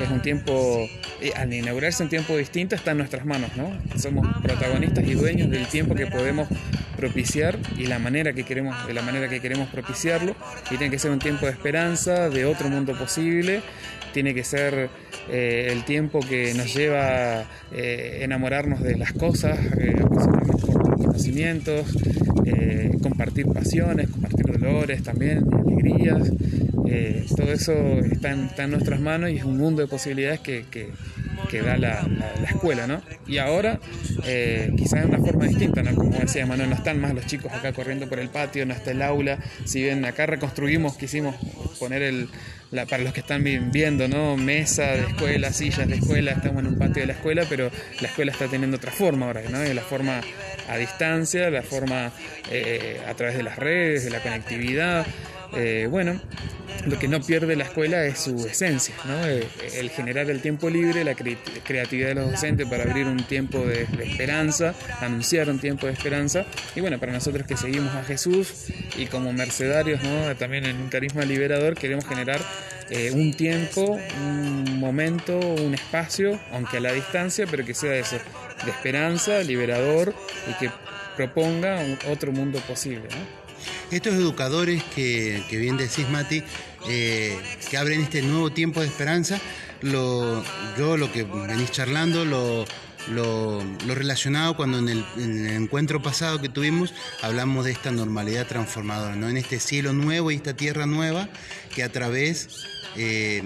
Es 0.00 0.10
un 0.10 0.22
tiempo, 0.22 0.88
eh, 1.20 1.32
al 1.36 1.52
inaugurarse 1.52 2.02
un 2.02 2.08
tiempo 2.08 2.36
distinto 2.36 2.74
está 2.74 2.92
en 2.92 2.98
nuestras 2.98 3.26
manos, 3.26 3.50
¿no? 3.56 3.72
Somos 3.98 4.26
protagonistas 4.42 5.04
y 5.06 5.14
dueños 5.14 5.50
del 5.50 5.66
tiempo 5.66 5.94
que 5.94 6.06
podemos 6.06 6.48
propiciar 6.96 7.58
y 7.76 7.86
la 7.86 7.98
manera 7.98 8.32
que 8.32 8.44
queremos, 8.44 8.86
de 8.86 8.94
la 8.94 9.02
manera 9.02 9.28
que 9.28 9.40
queremos 9.40 9.68
propiciarlo. 9.68 10.34
Y 10.70 10.76
tiene 10.76 10.90
que 10.90 10.98
ser 10.98 11.10
un 11.10 11.18
tiempo 11.18 11.46
de 11.46 11.52
esperanza, 11.52 12.28
de 12.28 12.44
otro 12.44 12.68
mundo 12.68 12.96
posible. 12.96 13.62
Tiene 14.12 14.34
que 14.34 14.42
ser 14.42 14.90
eh, 15.28 15.68
el 15.70 15.84
tiempo 15.84 16.20
que 16.20 16.52
nos 16.54 16.74
lleva 16.74 17.44
eh, 17.72 18.20
enamorarnos 18.22 18.80
de 18.82 18.96
las 18.96 19.12
cosas, 19.12 19.58
conocimientos, 21.00 21.86
eh, 22.46 22.90
compartir 23.02 23.46
pasiones, 23.46 24.08
compartir 24.08 24.46
dolores 24.58 25.02
también, 25.02 25.44
alegrías. 25.52 26.30
todo 27.36 27.52
eso 27.52 27.72
está 28.00 28.32
en, 28.32 28.70
nuestras 28.70 29.00
manos 29.00 29.30
y 29.30 29.36
es 29.36 29.44
un 29.44 29.56
mundo 29.56 29.82
de 29.82 29.88
posibilidades 29.88 30.40
que, 30.40 30.64
da 31.62 31.76
la, 31.76 32.06
escuela, 32.48 32.86
¿no? 32.86 33.02
Y 33.26 33.38
ahora, 33.38 33.80
quizás 34.76 35.00
de 35.02 35.06
una 35.06 35.18
forma 35.18 35.46
distinta, 35.46 35.82
¿no? 35.82 35.94
Como 35.94 36.18
decía 36.18 36.46
Manuel, 36.46 36.70
no 36.70 36.76
están 36.76 37.00
más 37.00 37.14
los 37.14 37.26
chicos 37.26 37.52
acá 37.52 37.72
corriendo 37.72 38.08
por 38.08 38.18
el 38.18 38.28
patio, 38.28 38.66
no 38.66 38.74
está 38.74 38.90
el 38.90 39.02
aula. 39.02 39.38
Si 39.64 39.82
bien 39.82 40.04
acá 40.04 40.26
reconstruimos, 40.26 40.96
quisimos 40.96 41.34
poner 41.78 42.02
el, 42.02 42.28
para 42.88 43.02
los 43.02 43.12
que 43.12 43.20
están 43.20 43.42
viendo, 43.42 44.06
¿no? 44.06 44.36
Mesa 44.36 44.82
de 44.82 45.00
escuela, 45.00 45.52
sillas 45.52 45.88
de 45.88 45.96
escuela, 45.96 46.32
estamos 46.32 46.60
en 46.60 46.68
un 46.68 46.78
patio 46.78 47.02
de 47.02 47.08
la 47.08 47.14
escuela, 47.14 47.44
pero 47.48 47.70
la 48.00 48.08
escuela 48.08 48.30
está 48.30 48.46
teniendo 48.46 48.76
otra 48.76 48.92
forma 48.92 49.26
ahora, 49.26 49.42
¿no? 49.50 49.62
La 49.62 49.82
forma 49.82 50.20
a 50.70 50.76
distancia, 50.76 51.50
la 51.50 51.62
forma 51.62 52.12
eh, 52.50 53.00
a 53.06 53.14
través 53.14 53.36
de 53.36 53.42
las 53.42 53.58
redes, 53.58 54.04
de 54.04 54.10
la 54.10 54.20
conectividad. 54.20 55.06
Eh, 55.52 55.88
bueno, 55.90 56.20
lo 56.86 56.98
que 56.98 57.08
no 57.08 57.20
pierde 57.20 57.56
la 57.56 57.64
escuela 57.64 58.04
es 58.04 58.20
su 58.20 58.46
esencia, 58.46 58.94
¿no? 59.04 59.26
Eh, 59.26 59.46
el, 59.74 59.90
generar 59.90 60.30
el 60.30 60.40
tiempo 60.40 60.70
libre, 60.70 61.02
la 61.04 61.14
creatividad 61.14 62.08
de 62.08 62.14
los 62.14 62.30
docentes 62.30 62.68
para 62.68 62.84
abrir 62.84 63.06
un 63.06 63.22
tiempo 63.24 63.58
de, 63.66 63.82
esperanza, 63.82 64.74
anunciar 65.00 65.50
un 65.50 65.58
tiempo 65.58 65.86
de 65.86 65.92
esperanza. 65.92 66.46
Y 66.76 66.80
bueno, 66.80 66.98
para 66.98 67.12
nosotros 67.12 67.46
que 67.46 67.56
seguimos 67.56 67.94
a 67.94 68.04
Jesús 68.04 68.66
y 68.96 69.06
como 69.06 69.32
mercedarios, 69.32 70.02
¿no? 70.02 70.34
también 70.36 70.64
en 70.66 70.76
un 70.76 70.88
carisma 70.88 71.24
liberador, 71.24 71.74
queremos 71.74 72.06
generar 72.06 72.40
eh, 72.90 73.10
un 73.12 73.32
tiempo, 73.34 73.98
un 74.20 74.78
momento, 74.78 75.38
un 75.38 75.74
espacio, 75.74 76.40
aunque 76.52 76.78
a 76.78 76.80
la 76.80 76.92
distancia, 76.92 77.46
pero 77.50 77.64
que 77.64 77.74
sea 77.74 77.94
eso, 77.94 78.16
de 78.64 78.70
esperanza, 78.70 79.40
liberador 79.42 80.14
y 80.48 80.54
que 80.54 80.70
proponga 81.16 81.80
otro 82.10 82.32
mundo 82.32 82.58
posible. 82.60 83.08
Estos 83.90 84.14
educadores 84.14 84.82
que, 84.84 85.42
bien 85.50 85.76
decís, 85.76 86.08
Mati, 86.08 86.42
eh, 86.88 87.38
que 87.70 87.76
abren 87.76 88.00
este 88.00 88.22
nuevo 88.22 88.50
tiempo 88.50 88.80
de 88.80 88.86
esperanza, 88.86 89.38
lo, 89.82 90.42
yo 90.78 90.96
lo 90.96 91.12
que 91.12 91.24
venís 91.24 91.70
charlando, 91.70 92.24
lo, 92.24 92.64
lo, 93.08 93.62
relacionado 93.86 94.56
cuando 94.56 94.78
en 94.78 94.88
el, 94.88 95.46
encuentro 95.46 96.02
pasado 96.02 96.40
que 96.40 96.48
tuvimos 96.48 96.94
hablamos 97.22 97.64
de 97.64 97.72
esta 97.72 97.90
normalidad 97.90 98.46
transformadora, 98.46 99.16
¿no? 99.16 99.28
en 99.28 99.36
este 99.36 99.58
cielo 99.58 99.92
nuevo 99.92 100.30
y 100.30 100.36
esta 100.36 100.54
tierra 100.54 100.86
nueva 100.86 101.28
que 101.74 101.82
a 101.82 101.90
través 101.90 102.66
eh, 102.96 103.42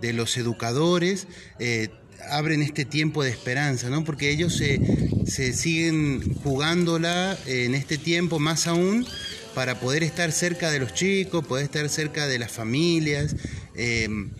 de 0.00 0.12
los 0.12 0.36
educadores 0.36 1.26
eh, 1.58 1.88
abren 2.30 2.62
este 2.62 2.84
tiempo 2.84 3.22
de 3.22 3.30
esperanza, 3.30 3.88
¿no? 3.90 4.04
porque 4.04 4.30
ellos 4.30 4.56
se, 4.56 5.52
siguen 5.52 6.34
jugándola 6.42 7.36
en 7.46 7.74
este 7.74 7.98
tiempo 7.98 8.38
más 8.38 8.66
aún 8.66 9.06
para 9.54 9.80
poder 9.80 10.02
estar 10.02 10.30
cerca 10.32 10.70
de 10.70 10.78
los 10.78 10.94
chicos, 10.94 11.46
poder 11.46 11.64
estar 11.64 11.88
cerca 11.88 12.26
de 12.26 12.38
las 12.38 12.52
familias, 12.52 13.34
em, 13.74 14.30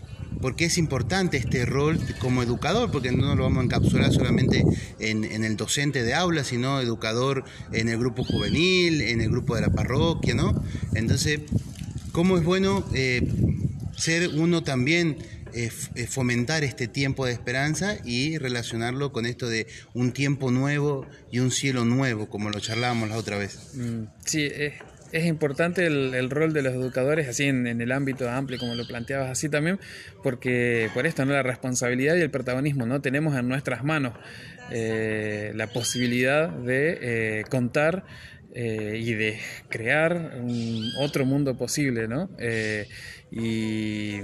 porque 0.40 0.66
es 0.66 0.78
importante 0.78 1.36
este 1.36 1.66
rol 1.66 1.98
como 2.20 2.42
educador, 2.42 2.90
porque 2.92 3.10
no 3.10 3.34
lo 3.34 3.42
vamos 3.42 3.58
a 3.58 3.64
encapsular 3.64 4.12
solamente 4.12 4.64
en, 5.00 5.24
el 5.24 5.56
docente 5.56 6.02
de 6.02 6.14
aula, 6.14 6.44
sino 6.44 6.80
educador 6.80 7.44
en 7.72 7.88
el 7.88 7.98
grupo 7.98 8.22
juvenil, 8.22 9.00
en 9.00 9.20
el 9.20 9.30
grupo 9.30 9.56
de 9.56 9.62
la 9.62 9.70
parroquia, 9.70 10.34
¿no? 10.34 10.62
Entonces, 10.94 11.40
¿cómo 12.12 12.38
es 12.38 12.44
bueno 12.44 12.84
eh, 12.94 13.26
ser 13.96 14.28
uno 14.28 14.62
también 14.62 15.16
eh, 15.54 15.70
eh, 15.94 16.06
fomentar 16.06 16.64
este 16.64 16.88
tiempo 16.88 17.26
de 17.26 17.32
esperanza 17.32 17.96
y 18.04 18.38
relacionarlo 18.38 19.12
con 19.12 19.26
esto 19.26 19.48
de 19.48 19.66
un 19.94 20.12
tiempo 20.12 20.50
nuevo 20.50 21.06
y 21.30 21.40
un 21.40 21.50
cielo 21.50 21.84
nuevo, 21.84 22.28
como 22.28 22.50
lo 22.50 22.60
charlábamos 22.60 23.08
la 23.08 23.16
otra 23.16 23.38
vez. 23.38 23.72
Mm, 23.74 24.04
sí, 24.24 24.48
es 25.10 25.24
importante 25.24 25.86
el, 25.86 26.30
rol 26.30 26.52
de 26.52 26.62
los 26.62 26.74
educadores, 26.74 27.28
así 27.28 27.44
en, 27.44 27.66
el 27.66 27.92
ámbito 27.92 28.28
amplio, 28.30 28.58
como 28.58 28.74
lo 28.74 28.86
planteabas 28.86 29.30
así 29.30 29.48
también, 29.48 29.80
porque 30.22 30.90
por 30.92 31.06
esto, 31.06 31.24
¿no? 31.24 31.32
La 31.32 31.42
responsabilidad 31.42 32.16
y 32.16 32.20
el 32.20 32.30
protagonismo, 32.30 32.84
¿no? 32.86 33.00
Tenemos 33.00 33.36
en 33.36 33.48
nuestras 33.48 33.84
manos 33.84 34.12
eh, 34.70 35.52
la 35.54 35.68
posibilidad 35.68 36.50
de 36.50 37.44
contar 37.48 38.04
y 38.54 39.12
de 39.12 39.38
crear 39.68 40.40
un 40.42 40.90
otro 40.98 41.24
mundo 41.24 41.56
posible, 41.56 42.08
¿no? 42.08 42.28
Y 43.30 44.20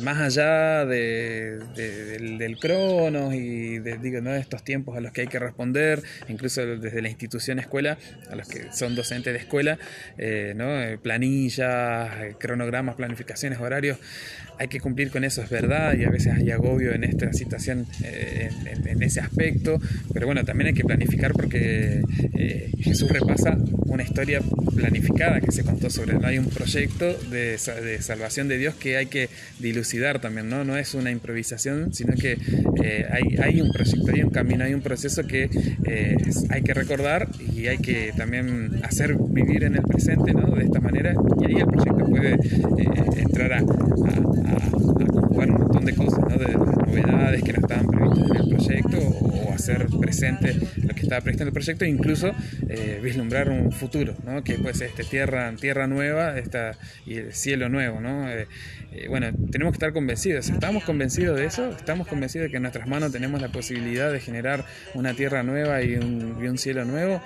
más 0.00 0.18
allá 0.18 0.86
de, 0.86 1.58
del, 1.74 2.38
del, 2.38 2.58
cronos 2.58 3.34
y 3.34 3.78
de, 3.78 3.98
digo, 3.98 4.20
¿no? 4.20 4.34
estos 4.34 4.62
tiempos 4.62 4.96
a 4.96 5.00
los 5.00 5.12
que 5.12 5.22
hay 5.22 5.26
que 5.26 5.38
responder, 5.38 6.02
incluso 6.28 6.64
desde 6.64 7.02
la 7.02 7.08
institución 7.08 7.58
escuela, 7.58 7.98
a 8.30 8.36
los 8.36 8.48
que 8.48 8.72
son 8.72 8.94
docentes 8.94 9.32
de 9.32 9.40
escuela, 9.40 9.78
eh, 10.16 10.54
¿no? 10.56 10.80
Eh, 10.80 10.98
planillas, 10.98 12.10
eh, 12.20 12.34
cronogramas, 12.38 12.94
planificaciones, 12.94 13.58
horarios, 13.58 13.98
hay 14.58 14.68
que 14.68 14.80
cumplir 14.80 15.10
con 15.10 15.24
eso, 15.24 15.42
es 15.42 15.50
verdad, 15.50 15.96
y 15.98 16.04
a 16.04 16.10
veces 16.10 16.34
hay 16.34 16.50
agobio 16.50 16.92
en 16.92 17.02
esta 17.04 17.32
situación, 17.32 17.86
en, 18.04 19.02
ese 19.02 19.20
aspecto, 19.20 19.80
pero 20.12 20.26
bueno, 20.26 20.44
también 20.44 20.68
hay 20.68 20.74
que 20.74 20.84
planificar 20.84 21.32
porque 21.32 22.02
Jesús 22.78 23.10
repasa 23.10 23.56
una 23.86 24.02
historia 24.02 24.42
planificada 24.76 25.40
que 25.40 25.50
se 25.50 25.64
contó 25.64 25.88
sobre 25.88 26.16
él, 26.16 26.24
hay 26.26 26.38
un 26.38 26.50
proyecto 26.50 27.06
de, 27.30 27.52
de 27.52 28.02
salvación 28.02 28.19
de 28.20 28.58
Dios 28.58 28.74
que 28.74 28.96
hay 28.96 29.06
que 29.06 29.28
dilucidar 29.58 30.20
también, 30.20 30.48
¿no? 30.48 30.62
No 30.62 30.76
es 30.76 30.94
una 30.94 31.10
improvisación, 31.10 31.94
sino 31.94 32.14
que 32.14 32.36
eh, 32.82 33.06
hay, 33.10 33.36
hay, 33.42 33.60
un 33.60 33.72
proyecto, 33.72 34.12
hay 34.12 34.22
un 34.22 34.30
camino, 34.30 34.62
hay 34.62 34.74
un 34.74 34.82
proceso 34.82 35.26
que 35.26 35.48
eh, 35.84 36.16
hay 36.50 36.62
que 36.62 36.74
recordar 36.74 37.28
y 37.56 37.66
hay 37.66 37.78
que 37.78 38.12
también 38.16 38.80
hacer 38.84 39.16
vivir 39.16 39.64
en 39.64 39.76
el 39.76 39.82
presente, 39.82 40.32
¿no? 40.34 40.54
De 40.54 40.64
esta 40.64 40.80
manera, 40.80 41.14
y 41.40 41.46
ahí 41.46 41.60
el 41.60 41.66
proyecto 41.66 42.04
puede 42.06 42.34
eh, 42.34 42.90
entrar 43.16 43.54
a, 43.54 43.58
a, 43.58 43.62
un 43.62 45.50
montón 45.52 45.84
de 45.86 45.94
cosas, 45.94 46.20
¿no? 46.20 46.36
De, 46.36 46.80
novedades 46.90 47.42
que 47.42 47.52
no 47.52 47.60
estaban 47.60 47.86
previstas 47.86 48.30
en 48.30 48.36
el 48.36 48.48
proyecto 48.48 48.98
o, 48.98 49.29
hacer 49.60 49.86
presente 50.00 50.56
lo 50.82 50.94
que 50.94 51.02
estaba 51.02 51.20
previsto 51.20 51.44
en 51.44 51.48
el 51.48 51.52
proyecto 51.52 51.84
e 51.84 51.88
incluso 51.88 52.32
vislumbrar 53.02 53.48
un 53.48 53.72
futuro, 53.72 54.14
¿no? 54.24 54.42
Que 54.42 54.54
puede 54.54 54.74
ser 54.74 54.88
esta 54.88 55.02
tierra, 55.02 55.52
tierra 55.58 55.86
nueva 55.86 56.38
esta, 56.38 56.76
y 57.06 57.16
el 57.16 57.32
cielo 57.32 57.68
nuevo, 57.68 58.00
¿no? 58.00 58.30
Eh, 58.30 58.46
eh, 58.92 59.08
bueno, 59.08 59.28
tenemos 59.50 59.72
que 59.72 59.76
estar 59.76 59.92
convencidos. 59.92 60.48
¿Estamos 60.48 60.84
convencidos 60.84 61.38
de 61.38 61.46
eso? 61.46 61.70
¿Estamos 61.70 62.06
convencidos 62.06 62.46
de 62.46 62.50
que 62.50 62.56
en 62.56 62.62
nuestras 62.62 62.88
manos 62.88 63.12
tenemos 63.12 63.40
la 63.40 63.48
posibilidad 63.48 64.12
de 64.12 64.20
generar 64.20 64.64
una 64.94 65.14
tierra 65.14 65.42
nueva 65.42 65.82
y 65.82 65.94
un, 65.94 66.58
cielo 66.58 66.84
nuevo? 66.84 67.22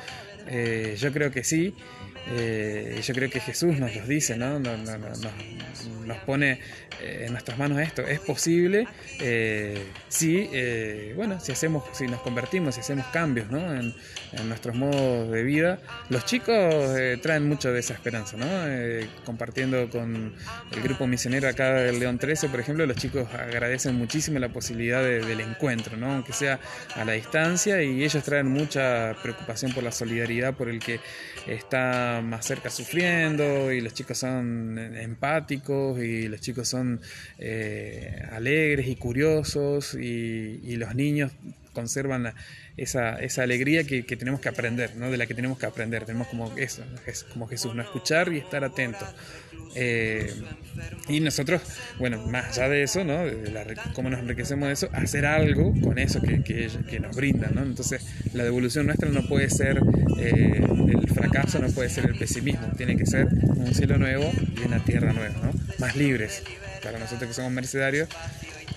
Eh, 0.49 0.97
yo 0.99 1.13
creo 1.13 1.31
que 1.31 1.45
sí. 1.45 1.75
Yo 2.27 3.15
creo 3.15 3.31
que 3.31 3.41
Jesús 3.41 3.79
nos 3.79 3.95
lo 3.95 4.07
dice, 4.07 4.37
¿no? 4.37 4.59
Nos, 4.59 4.81
nos 6.05 6.19
pone 6.19 6.61
en 7.01 7.33
nuestras 7.33 7.59
manos 7.59 7.81
esto. 7.81 8.03
Es 8.03 8.21
posible 8.21 8.87
si, 10.09 10.49
bueno, 11.17 11.41
si 11.41 11.53
hacemos, 11.53 11.85
si 11.93 12.07
nos 12.07 12.21
convertimos, 12.21 12.75
si 12.75 12.81
hacemos 12.81 13.07
cambios, 13.07 13.51
¿no? 13.51 13.75
En, 13.75 13.95
nuestros 14.49 14.75
modos 14.75 15.31
de 15.31 15.43
vida. 15.43 15.79
Los 16.09 16.25
chicos 16.25 16.55
eh, 16.99 17.19
traen 17.23 17.49
mucho 17.49 17.73
de 17.73 17.81
esa 17.81 17.95
esperanza, 17.95 18.37
¿no? 18.37 18.47
Eh, 18.67 19.09
compartiendo 19.25 19.89
con 19.91 20.35
el 20.73 20.83
grupo 20.83 21.07
misionero 21.07 21.49
acá 21.49 21.75
del 21.75 22.01
León 22.01 22.19
13, 22.19 22.49
por 22.49 22.61
ejemplo, 22.61 22.87
los 22.87 22.97
chicos 22.97 23.29
agradecen 23.33 23.95
muchísimo 23.95 24.39
la 24.39 24.49
posibilidad 24.49 25.03
del 25.03 25.41
encuentro, 25.41 25.97
¿no? 25.97 26.13
Aunque 26.13 26.33
sea 26.33 26.59
a 26.97 27.05
la 27.05 27.13
distancia 27.13 27.83
y 27.83 28.03
ellos 28.03 28.23
traen 28.25 28.49
mucha 28.49 29.15
preocupación 29.23 29.73
por 29.73 29.83
la 29.85 29.93
solidaridad, 29.93 30.55
por 30.55 30.69
el 30.69 30.81
que 30.81 31.01
está 31.47 32.14
más 32.21 32.47
cerca 32.47 32.71
sufriendo 32.71 33.73
y 33.73 33.81
los 33.81 33.95
chicos 33.95 34.19
son 34.19 34.79
empáticos 34.79 35.99
y 36.03 36.29
los 36.29 36.41
chicos 36.41 36.69
son 36.69 37.01
eh, 37.39 38.27
alegres 38.33 38.89
y 38.89 38.97
curiosos 38.97 39.95
y, 39.95 40.61
y 40.63 40.77
los 40.77 40.95
niños 40.95 41.33
conservan 41.75 42.33
esa, 42.77 43.17
esa 43.21 43.43
alegría 43.43 43.85
que, 43.85 44.03
tenemos 44.03 44.41
que 44.41 44.49
aprender, 44.49 44.97
¿no? 44.97 45.11
de 45.11 45.17
la 45.17 45.27
que 45.27 45.35
tenemos 45.35 45.59
que 45.59 45.67
aprender. 45.67 46.05
Tenemos 46.05 46.29
como 46.29 46.57
eso, 46.57 46.83
es 47.07 47.25
como 47.25 47.47
Jesús, 47.47 47.75
no 47.75 47.83
escuchar 47.83 48.33
y 48.33 48.39
estar 48.39 48.65
atentos. 48.65 49.09
Eh, 49.77 50.33
y 51.09 51.21
nosotros, 51.21 51.61
bueno, 51.99 52.25
más 52.27 52.57
allá 52.57 52.69
de 52.69 52.83
eso, 52.85 53.05
¿no? 53.05 53.25
de 53.25 53.77
cómo 53.93 54.09
nos 54.09 54.21
enriquecemos 54.21 54.69
de 54.69 54.73
eso, 54.73 54.89
hacer 54.93 55.27
algo 55.27 55.75
con 55.83 55.99
eso 55.99 56.21
que, 56.23 56.43
que, 56.43 57.01
nos 57.01 57.15
brindan. 57.15 57.55
¿no? 57.55 57.63
Entonces, 57.63 58.03
la 58.33 58.45
devolución 58.45 58.87
nuestra 58.87 59.11
no 59.11 59.27
puede 59.27 59.51
ser 59.51 59.81
eh, 60.19 60.65
fracaso, 61.35 61.59
no 61.59 61.69
puede 61.69 61.89
ser 61.89 62.07
el 62.07 62.15
pesimismo, 62.15 62.69
tiene 62.77 62.97
que 62.97 63.07
ser 63.07 63.27
un 63.57 63.75
cielo 63.75 63.99
nuevo 63.99 64.31
y 64.57 64.67
una 64.67 64.79
tierra 64.85 65.13
nueva, 65.13 65.35
¿no? 65.43 65.53
más 65.79 65.97
libres. 65.97 66.43
Para 66.83 66.99
nosotros 66.99 67.29
que 67.29 67.35
somos 67.35 67.51
mercedarios, 67.51 68.09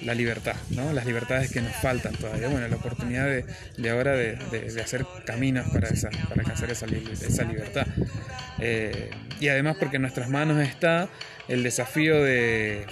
la 0.01 0.15
libertad, 0.15 0.55
¿no? 0.71 0.91
las 0.93 1.05
libertades 1.05 1.51
que 1.51 1.61
nos 1.61 1.75
faltan 1.75 2.15
todavía. 2.15 2.47
Bueno, 2.47 2.67
la 2.67 2.75
oportunidad 2.77 3.27
de, 3.27 3.89
ahora 3.89 4.13
de, 4.13 4.81
hacer 4.83 5.05
caminos 5.25 5.67
para, 5.71 5.89
para 6.29 6.41
alcanzar 6.41 6.71
esa, 6.71 6.87
libertad. 6.87 7.85
Eh, 8.59 9.11
y 9.39 9.49
además 9.49 9.77
porque 9.79 9.97
en 9.97 10.03
nuestras 10.03 10.29
manos 10.29 10.59
está 10.59 11.09
el 11.47 11.61
desafío 11.63 12.23
de, 12.23 12.87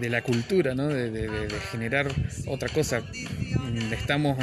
la 0.00 0.22
cultura, 0.22 0.74
¿no? 0.74 0.88
de 0.88 1.48
generar 1.72 2.08
otra 2.46 2.68
cosa. 2.68 3.02
Estamos 3.92 4.38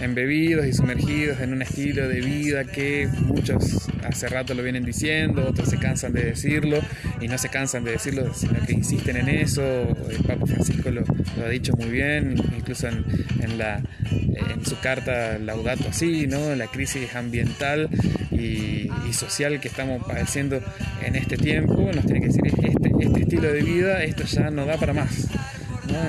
embebidos 0.00 0.66
y 0.66 0.72
sumergidos 0.72 1.40
en 1.40 1.52
un 1.52 1.62
estilo 1.62 2.08
de 2.08 2.20
vida 2.20 2.64
que 2.64 3.08
muchos 3.22 3.88
hace 4.04 4.28
rato 4.28 4.54
lo 4.54 4.62
vienen 4.62 4.84
diciendo, 4.84 5.46
otros 5.48 5.68
se 5.68 5.78
cansan 5.78 6.12
de 6.12 6.22
decirlo 6.22 6.78
y 7.20 7.28
no 7.28 7.36
se 7.36 7.48
cansan 7.48 7.84
de 7.84 7.92
decirlo, 7.92 8.32
sino 8.32 8.60
que 8.66 8.72
insisten 8.72 9.16
en 9.16 9.28
eso. 9.28 9.62
El 10.08 10.24
Papa 10.24 10.46
Francisco 10.46 10.90
lo, 10.90 11.04
ha 11.44 11.48
dicho 11.48 11.72
muy 11.76 11.90
bien, 11.90 12.36
incluso 12.56 12.88
en, 12.88 13.58
la, 13.58 13.82
en 14.10 14.64
su 14.64 14.78
carta 14.78 15.38
Laudato 15.38 15.92
Si, 15.92 16.26
¿no? 16.26 16.54
la 16.54 16.66
crisis 16.68 17.14
ambiental 17.14 17.88
y, 18.30 18.88
social 19.12 19.58
que 19.58 19.66
estamos 19.66 20.06
padeciendo 20.06 20.62
en 21.04 21.16
este 21.16 21.36
tiempo, 21.36 21.90
nos 21.92 22.06
tiene 22.06 22.20
que 22.20 22.28
decir 22.28 22.46
este, 22.46 22.72
este 23.00 23.20
estilo 23.22 23.52
de 23.52 23.60
vida, 23.60 24.04
esto 24.04 24.22
ya 24.22 24.50
no 24.50 24.64
da 24.64 24.76
para 24.76 24.94
más. 24.94 25.28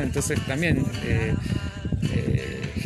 Entonces 0.04 0.40
también 0.46 0.86
eh, 1.04 1.34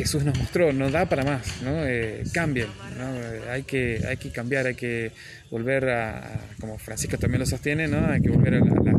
Jesús 0.06 0.22
nos 0.22 0.38
mostró, 0.38 0.72
no 0.72 0.88
da 0.88 1.06
para 1.06 1.24
más, 1.24 1.62
¿no? 1.62 1.84
Eh, 1.84 2.22
cambien, 2.32 2.68
¿no? 2.96 3.12
Eh, 3.16 3.40
hay, 3.50 3.64
que, 3.64 4.00
hay 4.08 4.16
que 4.16 4.30
cambiar, 4.30 4.64
hay 4.64 4.76
que 4.76 5.10
volver 5.50 5.88
a, 5.88 6.42
como 6.60 6.78
Francisco 6.78 7.18
también 7.18 7.40
lo 7.40 7.46
sostiene, 7.46 7.88
¿no? 7.88 8.06
hay 8.06 8.20
que 8.20 8.28
volver 8.28 8.54
a, 8.54 8.58
la, 8.60 8.92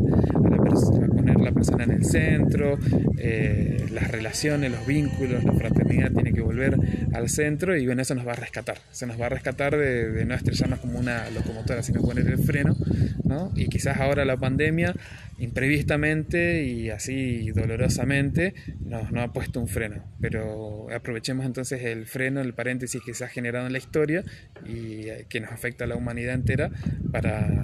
poner 1.38 1.52
la 1.52 1.54
persona 1.54 1.84
en 1.84 1.90
el 1.92 2.04
centro, 2.04 2.78
eh, 3.18 3.86
las 3.92 4.10
relaciones, 4.10 4.70
los 4.70 4.86
vínculos, 4.86 5.44
la 5.44 5.52
fraternidad 5.52 6.12
tiene 6.12 6.32
que 6.32 6.40
volver 6.40 6.76
al 7.12 7.28
centro 7.28 7.76
y 7.76 7.86
bueno, 7.86 8.02
eso 8.02 8.14
nos 8.14 8.26
va 8.26 8.32
a 8.32 8.36
rescatar, 8.36 8.78
se 8.90 9.06
nos 9.06 9.20
va 9.20 9.26
a 9.26 9.28
rescatar 9.30 9.76
de, 9.76 10.10
de 10.10 10.24
no 10.24 10.34
estrellarnos 10.34 10.80
como 10.80 10.98
una 10.98 11.30
locomotora, 11.30 11.82
sino 11.82 12.00
poner 12.02 12.26
el 12.26 12.38
freno, 12.38 12.76
¿no? 13.24 13.52
y 13.54 13.68
quizás 13.68 13.98
ahora 13.98 14.24
la 14.24 14.36
pandemia 14.36 14.94
imprevistamente 15.38 16.64
y 16.64 16.90
así 16.90 17.50
dolorosamente 17.50 18.54
nos, 18.80 19.12
nos 19.12 19.24
ha 19.24 19.32
puesto 19.32 19.60
un 19.60 19.68
freno. 19.68 20.04
Pero 20.20 20.88
aprovechemos 20.94 21.46
entonces 21.46 21.82
el 21.84 22.06
freno, 22.06 22.40
el 22.40 22.54
paréntesis 22.54 23.00
que 23.04 23.14
se 23.14 23.24
ha 23.24 23.28
generado 23.28 23.66
en 23.66 23.72
la 23.72 23.78
historia 23.78 24.24
y 24.66 25.08
eh, 25.08 25.26
que 25.28 25.40
nos 25.40 25.52
afecta 25.52 25.84
a 25.84 25.86
la 25.86 25.96
humanidad 25.96 26.34
entera 26.34 26.70
para, 27.12 27.62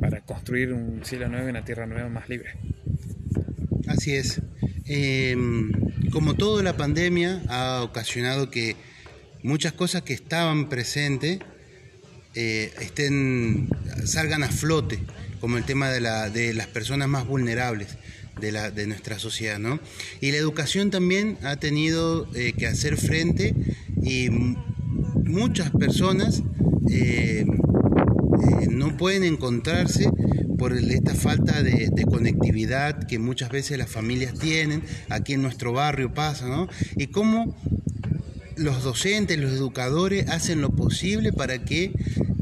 para 0.00 0.20
construir 0.22 0.72
un 0.72 1.04
cielo 1.04 1.28
nuevo 1.28 1.46
y 1.46 1.50
una 1.50 1.64
tierra 1.64 1.86
nueva 1.86 2.08
más 2.08 2.28
libre. 2.28 2.50
Así 3.86 4.12
es. 4.12 4.40
Eh, 4.86 5.36
como 6.10 6.34
todo, 6.34 6.62
la 6.62 6.76
pandemia 6.76 7.42
ha 7.48 7.82
ocasionado 7.82 8.50
que 8.50 8.76
muchas 9.42 9.72
cosas 9.72 10.02
que 10.02 10.12
estaban 10.12 10.68
presentes 10.68 11.40
eh, 12.34 12.72
estén, 12.80 13.68
salgan 14.04 14.42
a 14.42 14.48
flote, 14.48 15.00
como 15.40 15.58
el 15.58 15.64
tema 15.64 15.90
de, 15.90 16.00
la, 16.00 16.30
de 16.30 16.54
las 16.54 16.66
personas 16.66 17.08
más 17.08 17.26
vulnerables 17.26 17.88
de, 18.40 18.52
la, 18.52 18.70
de 18.70 18.86
nuestra 18.86 19.18
sociedad. 19.18 19.58
¿no? 19.58 19.80
Y 20.20 20.30
la 20.30 20.38
educación 20.38 20.90
también 20.90 21.38
ha 21.42 21.56
tenido 21.56 22.28
eh, 22.34 22.54
que 22.56 22.66
hacer 22.66 22.96
frente 22.96 23.54
y 24.02 24.28
muchas 25.24 25.70
personas 25.70 26.42
eh, 26.90 27.44
eh, 28.60 28.68
no 28.70 28.96
pueden 28.96 29.24
encontrarse 29.24 30.10
por 30.58 30.72
esta 30.74 31.14
falta 31.14 31.62
de, 31.62 31.90
de 31.92 32.04
conectividad 32.04 33.06
que 33.06 33.18
muchas 33.18 33.50
veces 33.50 33.78
las 33.78 33.90
familias 33.90 34.34
tienen, 34.34 34.82
aquí 35.08 35.34
en 35.34 35.42
nuestro 35.42 35.72
barrio 35.72 36.14
pasa, 36.14 36.46
¿no? 36.46 36.68
Y 36.96 37.08
cómo 37.08 37.56
los 38.56 38.82
docentes, 38.82 39.38
los 39.38 39.52
educadores 39.52 40.28
hacen 40.28 40.60
lo 40.60 40.70
posible 40.70 41.32
para 41.32 41.64
que 41.64 41.92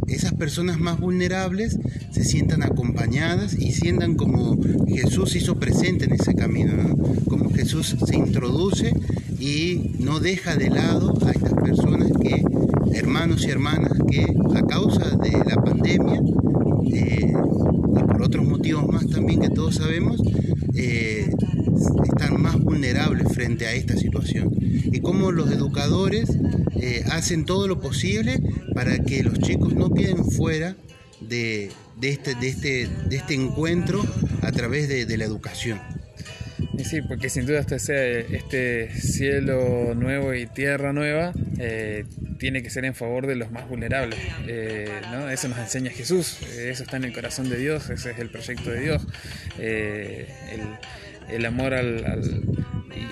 esas 0.08 0.34
personas 0.34 0.78
más 0.78 0.98
vulnerables 0.98 1.78
se 2.10 2.24
sientan 2.24 2.62
acompañadas 2.62 3.54
y 3.54 3.72
sientan 3.72 4.16
como 4.16 4.58
Jesús 4.88 5.36
hizo 5.36 5.58
presente 5.58 6.06
en 6.06 6.14
ese 6.14 6.34
camino, 6.34 6.72
¿no? 6.74 6.96
como 7.26 7.50
Jesús 7.50 7.96
se 8.04 8.16
introduce 8.16 8.92
y 9.38 9.94
no 10.00 10.18
deja 10.18 10.56
de 10.56 10.70
lado 10.70 11.16
a 11.24 11.30
estas 11.30 11.54
personas 11.54 12.10
que, 12.20 12.42
hermanos 12.94 13.44
y 13.46 13.50
hermanas, 13.50 13.92
que 14.10 14.26
a 14.54 14.62
causa 14.66 15.16
de 15.16 15.30
la 15.30 15.56
pandemia 15.62 16.20
eh, 16.92 17.32
y 17.32 18.02
por 18.04 18.22
otros 18.22 18.44
motivos 18.44 18.86
más 18.86 19.06
también 19.08 19.40
que 19.40 19.50
todos 19.50 19.76
sabemos, 19.76 20.20
eh, 20.74 21.30
están 22.04 22.40
más 22.40 22.58
vulnerables 22.58 23.32
frente 23.32 23.66
a 23.66 23.72
esta 23.72 23.96
situación. 23.96 24.50
Y 24.60 25.00
cómo 25.00 25.32
los 25.32 25.50
educadores 25.50 26.30
eh, 26.80 27.04
hacen 27.10 27.44
todo 27.44 27.68
lo 27.68 27.80
posible 27.80 28.40
para 28.74 28.98
que 28.98 29.22
los 29.22 29.38
chicos 29.38 29.74
no 29.74 29.90
queden 29.90 30.24
fuera 30.24 30.76
de, 31.20 31.70
de 32.00 32.08
este, 32.10 32.34
de, 32.34 32.48
este, 32.48 32.88
de 33.08 33.16
este 33.16 33.34
encuentro 33.34 34.02
a 34.42 34.52
través 34.52 34.88
de, 34.88 35.16
la 35.16 35.24
educación. 35.24 35.78
Sí, 36.82 37.02
porque 37.02 37.28
sin 37.28 37.44
duda 37.44 37.60
este, 37.60 38.36
este 38.36 38.90
cielo 38.98 39.94
nuevo 39.94 40.34
y 40.34 40.46
tierra 40.46 40.92
nueva 40.94 41.32
tiene 42.40 42.62
que 42.62 42.70
ser 42.70 42.84
en 42.86 42.94
favor 42.94 43.26
de 43.26 43.36
los 43.36 43.50
más 43.52 43.68
vulnerables. 43.68 44.18
eh. 44.48 44.88
Eso 45.30 45.48
nos 45.48 45.58
enseña 45.58 45.90
Jesús, 45.90 46.38
eh, 46.54 46.70
eso 46.72 46.82
está 46.82 46.96
en 46.96 47.04
el 47.04 47.12
corazón 47.12 47.48
de 47.50 47.56
Dios, 47.58 47.90
ese 47.90 48.10
es 48.12 48.18
el 48.18 48.30
proyecto 48.30 48.70
de 48.70 48.80
Dios. 48.80 49.06
Eh, 49.58 50.26
el, 51.30 51.46
amor 51.46 51.74
al- 51.74 52.02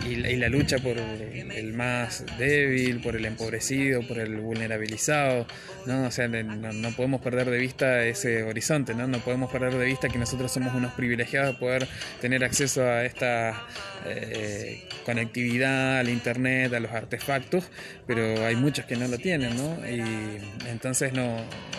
y, 0.09 0.15
y 0.27 0.37
la- 0.37 0.49
lucha 0.49 0.79
por 0.79 0.97
el, 0.99 1.73
más 1.75 2.25
débil, 2.39 3.01
por 3.01 3.17
el 3.17 3.25
empobrecido, 3.27 4.07
por 4.07 4.19
el 4.19 4.37
vulnerabilizado. 4.37 5.47
¿no? 5.87 6.05
O 6.07 6.11
sea, 6.11 6.29
no, 6.29 6.73
no 6.73 6.91
podemos 6.97 7.21
perder 7.21 7.49
de 7.51 7.59
vista 7.59 8.05
ese 8.05 8.43
horizonte, 8.43 8.95
¿no? 8.95 9.07
no 9.07 9.19
podemos 9.19 9.51
perder 9.51 9.75
de 9.75 9.85
vista 9.87 10.09
que 10.09 10.19
nosotros 10.19 10.51
somos 10.53 10.75
unos 10.75 10.93
privilegiados 10.95 11.55
de 11.55 11.59
poder 11.61 11.89
tener 12.21 12.45
acceso 12.45 12.83
a 12.85 13.05
esta 13.05 13.67
eh, 14.07 14.87
conectividad, 15.05 15.99
al 16.01 16.09
internet, 16.09 16.73
a 16.75 16.81
los 16.81 16.91
artefactos, 16.93 17.71
pero 18.07 18.45
hay 18.47 18.57
muchos 18.57 18.85
que 18.87 18.97
no 18.97 19.09
lo 19.09 19.19
tienen, 19.19 19.57
¿no? 19.57 19.77
Y 19.89 20.39
entonces 20.69 21.13
no, 21.13 21.37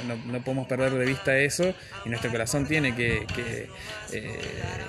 no, 0.07 0.15
no 0.25 0.43
podemos 0.43 0.67
perder 0.67 0.91
de 0.93 1.05
vista 1.05 1.37
eso 1.37 1.73
y 2.05 2.09
nuestro 2.09 2.31
corazón 2.31 2.65
tiene 2.67 2.95
que, 2.95 3.25
que, 3.35 3.67
eh, 4.13 4.39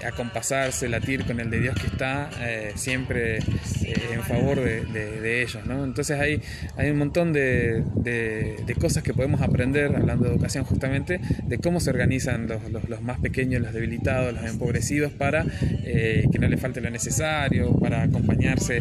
acompasarse, 0.07 0.89
latir 0.89 1.25
con 1.25 1.41
el 1.41 1.51
de 1.51 1.61
Dios 1.61 1.75
que 1.75 1.87
está 1.87 2.31
eh, 2.41 2.73
siempre 2.77 3.39
eh, 3.39 3.95
en 4.13 4.23
favor 4.23 4.61
de, 4.61 5.43
ellos, 5.43 5.65
¿no? 5.67 5.85
Entonces 5.85 6.19
hay, 6.19 6.43
hay 6.77 6.91
un 6.91 6.99
montón 6.99 7.33
de, 7.33 7.83
de- 7.97 8.57
cosas 8.81 9.03
que 9.03 9.13
podemos 9.13 9.43
aprender, 9.43 9.95
hablando 9.95 10.25
de 10.25 10.31
educación 10.31 10.65
justamente, 10.65 11.21
de 11.45 11.59
cómo 11.59 11.81
se 11.81 11.91
organizan 11.91 12.47
los, 12.47 12.63
los- 12.89 13.03
más 13.03 13.21
pequeños, 13.21 13.61
los 13.63 13.73
debilitados, 13.75 14.33
los 14.35 14.45
empobrecidos, 14.45 15.13
para 15.13 15.45
que 15.45 16.39
no 16.41 16.49
les 16.49 16.61
falte 16.61 16.81
lo 16.81 16.89
necesario, 16.91 17.73
para 17.79 18.03
acompañarse, 18.03 18.81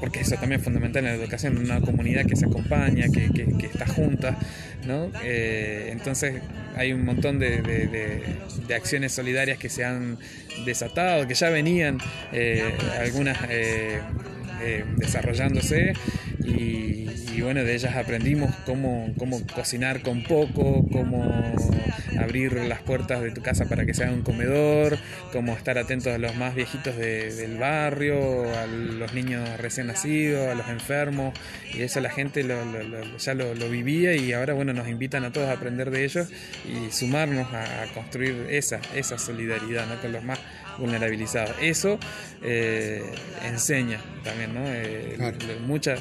porque 0.00 0.20
eso 0.20 0.34
también 0.36 0.60
es 0.60 0.64
fundamental 0.64 1.04
en 1.06 1.16
la 1.16 1.22
educación, 1.22 1.58
una 1.58 1.80
comunidad 1.80 2.26
que 2.26 2.34
se 2.36 2.46
acompaña, 2.46 3.06
que- 3.12 3.30
que 3.32 3.66
está 3.66 3.86
junta, 3.86 4.38
¿no? 4.86 5.10
Eh, 5.22 5.88
entonces 5.92 6.42
hay 6.76 6.92
un 6.92 7.04
montón 7.04 7.38
de, 7.38 7.62
de- 7.62 8.74
acciones 8.74 9.12
solidarias 9.12 9.58
que 9.58 9.68
se 9.68 9.84
han 9.84 10.18
desatado, 10.64 11.26
que 11.26 11.34
ya 11.34 11.50
venían 11.50 11.98
eh, 12.32 12.72
algunas 13.00 13.38
eh, 13.50 14.00
eh, 14.62 14.84
desarrollándose 14.96 15.92
y, 16.44 16.91
y 17.34 17.40
bueno, 17.40 17.64
de 17.64 17.74
ellas 17.74 17.96
aprendimos 17.96 18.54
cómo, 18.66 19.12
cómo 19.18 19.40
cocinar 19.54 20.02
con 20.02 20.22
poco, 20.24 20.86
cómo 20.92 21.54
abrir 22.18 22.52
las 22.54 22.80
puertas 22.82 23.22
de 23.22 23.30
tu 23.30 23.42
casa 23.42 23.64
para 23.66 23.86
que 23.86 23.94
sea 23.94 24.10
un 24.10 24.22
comedor, 24.22 24.98
cómo 25.32 25.54
estar 25.56 25.78
atentos 25.78 26.12
a 26.12 26.18
los 26.18 26.34
más 26.36 26.54
viejitos 26.54 26.96
de- 26.96 27.34
del 27.34 27.56
barrio, 27.58 28.52
a 28.58 28.66
los 28.66 29.12
niños 29.14 29.48
recién 29.58 29.86
nacidos, 29.86 30.48
a 30.48 30.54
los 30.54 30.68
enfermos, 30.68 31.34
y 31.74 31.82
eso 31.82 32.00
la 32.00 32.10
gente 32.10 32.42
lo- 32.44 32.64
lo- 32.64 32.82
lo- 32.82 33.16
ya 33.16 33.34
lo, 33.34 33.54
lo 33.54 33.68
vivía 33.70 34.14
y 34.14 34.32
ahora 34.32 34.54
bueno, 34.54 34.72
nos 34.72 34.88
invitan 34.88 35.24
a 35.24 35.32
todos 35.32 35.48
a 35.48 35.52
aprender 35.52 35.90
de 35.90 36.04
ellos 36.04 36.28
y 36.68 36.90
sumarnos 36.92 37.52
a, 37.52 37.82
a 37.82 37.86
construir 37.94 38.46
esa, 38.50 38.80
esa 38.94 39.18
solidaridad 39.18 39.86
¿no? 39.88 40.00
con 40.00 40.12
los 40.12 40.22
más 40.22 40.38
vulnerabilizados. 40.78 41.54
Eso 41.60 41.98
eh, 42.42 43.02
enseña 43.44 44.00
también, 44.24 44.54
¿no? 44.54 44.62
Eh, 44.66 45.14
Claro. 45.16 45.36
muchas 45.66 46.00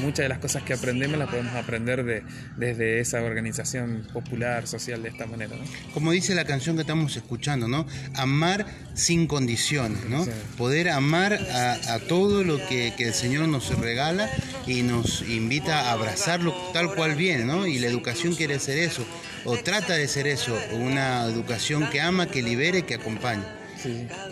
muchas 0.00 0.24
de 0.24 0.28
las 0.28 0.38
cosas 0.38 0.62
que 0.62 0.74
aprendemos 0.74 1.18
las 1.18 1.28
podemos 1.28 1.54
aprender 1.54 2.04
de, 2.04 2.22
desde 2.56 3.00
esa 3.00 3.22
organización 3.22 4.06
popular, 4.12 4.66
social, 4.66 5.02
de 5.02 5.08
esta 5.08 5.26
manera. 5.26 5.56
¿no? 5.56 5.64
Como 5.94 6.12
dice 6.12 6.34
la 6.34 6.44
canción 6.44 6.76
que 6.76 6.82
estamos 6.82 7.16
escuchando, 7.16 7.68
¿no? 7.68 7.86
Amar 8.14 8.66
sin 8.94 9.26
condiciones, 9.26 10.04
¿no? 10.04 10.24
Sí. 10.24 10.30
Poder 10.56 10.90
amar 10.90 11.34
a, 11.34 11.94
a 11.94 11.98
todo 12.00 12.44
lo 12.44 12.58
que, 12.68 12.92
que 12.96 13.08
el 13.08 13.14
Señor 13.14 13.48
nos 13.48 13.76
regala 13.78 14.30
y 14.66 14.82
nos 14.82 15.22
invita 15.22 15.82
a 15.82 15.92
abrazarlo 15.92 16.54
tal 16.72 16.94
cual 16.94 17.14
viene, 17.14 17.44
¿no? 17.44 17.66
Y 17.66 17.78
la 17.78 17.86
educación 17.86 18.34
quiere 18.34 18.58
ser 18.58 18.78
eso, 18.78 19.06
o 19.44 19.56
trata 19.56 19.94
de 19.94 20.08
ser 20.08 20.26
eso, 20.26 20.58
una 20.72 21.24
educación 21.24 21.88
que 21.90 22.00
ama, 22.00 22.26
que 22.26 22.42
libere, 22.42 22.84
que 22.84 22.94
acompañe. 22.94 23.44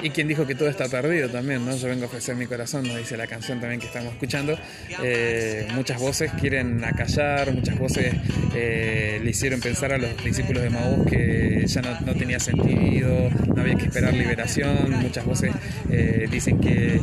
Y 0.03 0.11
quien 0.11 0.29
dijo 0.29 0.47
que 0.47 0.55
todo 0.55 0.69
está 0.69 0.89
perdido 0.89 1.29
también, 1.29 1.65
¿no? 1.65 1.77
Yo 1.77 1.89
vengo 1.89 2.05
a 2.05 2.07
ofrecer 2.07 2.37
mi 2.37 2.47
corazón, 2.47 2.87
nos 2.87 2.97
dice 2.97 3.17
la 3.17 3.27
canción 3.27 3.61
también 3.61 3.81
que 3.81 3.87
estamos 3.87 4.13
escuchando. 4.13 4.59
Eh, 5.03 5.69
muchas 5.75 6.01
voces 6.01 6.31
quieren 6.41 6.85
acallar, 6.85 7.53
muchas 7.53 7.79
voces 7.79 8.15
eh, 8.55 9.21
le 9.23 9.31
hicieron 9.31 9.61
pensar 9.61 9.93
a 9.93 9.99
los 9.99 10.23
discípulos 10.23 10.63
de 10.63 10.71
Maús 10.71 11.07
que 11.07 11.65
ya 11.67 11.83
no, 11.83 12.15
tenía 12.15 12.39
sentido, 12.39 13.31
no 13.55 13.63
había 13.63 13.75
que 13.77 13.87
esperar 13.87 14.15
liberación, 14.15 14.91
muchas 15.01 15.25
voces 15.25 15.53
eh, 15.91 16.29
dicen 16.31 16.61
que 16.61 17.01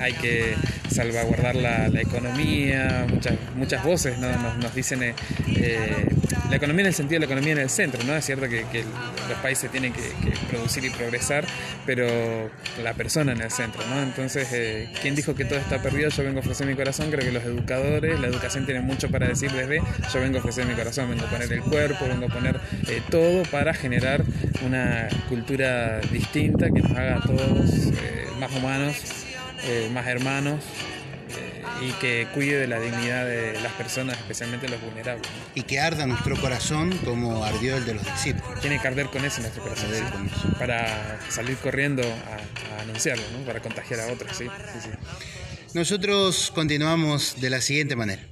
hay 0.00 0.12
que 0.14 0.54
salvaguardar 0.90 1.56
la, 1.56 1.86
economía, 2.00 3.06
muchas, 3.56 3.84
voces 3.84 4.18
¿no? 4.18 4.28
nos, 4.58 4.74
dicen 4.74 5.14
la 6.52 6.56
economía 6.56 6.82
en 6.82 6.88
el 6.88 6.94
sentido 6.94 7.16
de 7.18 7.26
la 7.26 7.32
economía 7.32 7.52
en 7.52 7.58
el 7.60 7.70
centro, 7.70 8.04
¿no? 8.04 8.14
Es 8.14 8.26
cierto 8.26 8.46
que, 8.46 8.84
los 9.26 9.38
países 9.38 9.70
tienen 9.70 9.94
que, 9.94 10.02
que, 10.02 10.36
producir 10.50 10.84
y 10.84 10.90
progresar, 10.90 11.46
pero 11.86 12.06
la 12.82 12.92
persona 12.92 13.32
en 13.32 13.40
el 13.40 13.50
centro, 13.50 13.82
¿no? 13.86 14.02
Entonces, 14.02 14.52
eh, 14.52 14.92
¿quién 15.00 15.14
dijo 15.14 15.34
que 15.34 15.46
todo 15.46 15.58
está 15.58 15.80
perdido? 15.80 16.10
Yo 16.10 16.22
vengo 16.22 16.40
a 16.40 16.40
ofrecer 16.40 16.66
mi 16.66 16.74
corazón, 16.74 17.10
creo 17.10 17.24
que 17.24 17.32
los 17.32 17.42
educadores, 17.42 18.20
la 18.20 18.26
educación 18.26 18.66
tiene 18.66 18.82
mucho 18.82 19.10
para 19.10 19.28
decir 19.28 19.50
desde 19.50 19.80
yo 20.12 20.20
vengo 20.20 20.36
a 20.36 20.40
ofrecer 20.40 20.66
mi 20.66 20.74
corazón, 20.74 21.08
vengo 21.08 21.24
a 21.24 21.30
poner 21.30 21.50
el 21.50 21.62
cuerpo, 21.62 22.06
vengo 22.06 22.26
a 22.26 22.28
poner 22.28 22.60
eh, 22.86 23.00
todo 23.10 23.44
para 23.44 23.72
generar 23.72 24.22
una 24.66 25.08
cultura 25.30 26.00
distinta 26.12 26.66
que 26.66 26.82
nos 26.82 26.90
haga 26.92 27.16
a 27.16 27.22
todos 27.22 27.70
eh, 27.70 28.26
más 28.38 28.52
humanos, 28.52 28.96
eh, 29.64 29.88
más 29.90 30.06
hermanos 30.06 30.62
y 31.82 31.92
que 31.92 32.28
cuide 32.32 32.58
de 32.58 32.66
la 32.66 32.78
dignidad 32.78 33.26
de 33.26 33.60
las 33.60 33.72
personas, 33.72 34.16
especialmente 34.18 34.68
los 34.68 34.80
vulnerables. 34.80 35.28
Y 35.54 35.62
que 35.62 35.80
arda 35.80 36.06
nuestro 36.06 36.40
corazón 36.40 36.96
como 37.04 37.44
ardió 37.44 37.76
el 37.76 37.84
de 37.84 37.94
los 37.94 38.04
discípulos. 38.04 38.60
Tiene 38.60 38.80
que 38.80 38.88
arder 38.88 39.06
con 39.06 39.24
eso 39.24 39.40
nuestro 39.40 39.62
corazón, 39.62 39.90
sí, 39.92 40.02
con 40.12 40.26
eso. 40.26 40.58
para 40.58 41.20
salir 41.30 41.56
corriendo 41.56 42.02
a, 42.02 42.76
a 42.78 42.82
anunciarlo, 42.82 43.24
¿no? 43.36 43.44
para 43.44 43.60
contagiar 43.60 44.00
a 44.00 44.12
otros. 44.12 44.36
Sí, 44.36 44.46
sí, 44.72 44.80
sí. 44.82 44.90
Nosotros 45.74 46.52
continuamos 46.54 47.40
de 47.40 47.50
la 47.50 47.60
siguiente 47.60 47.96
manera. 47.96 48.22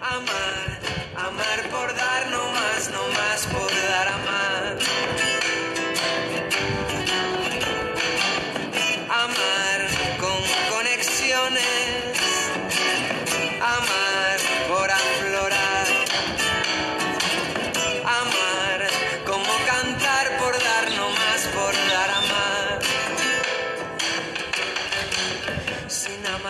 Amar 0.00 0.77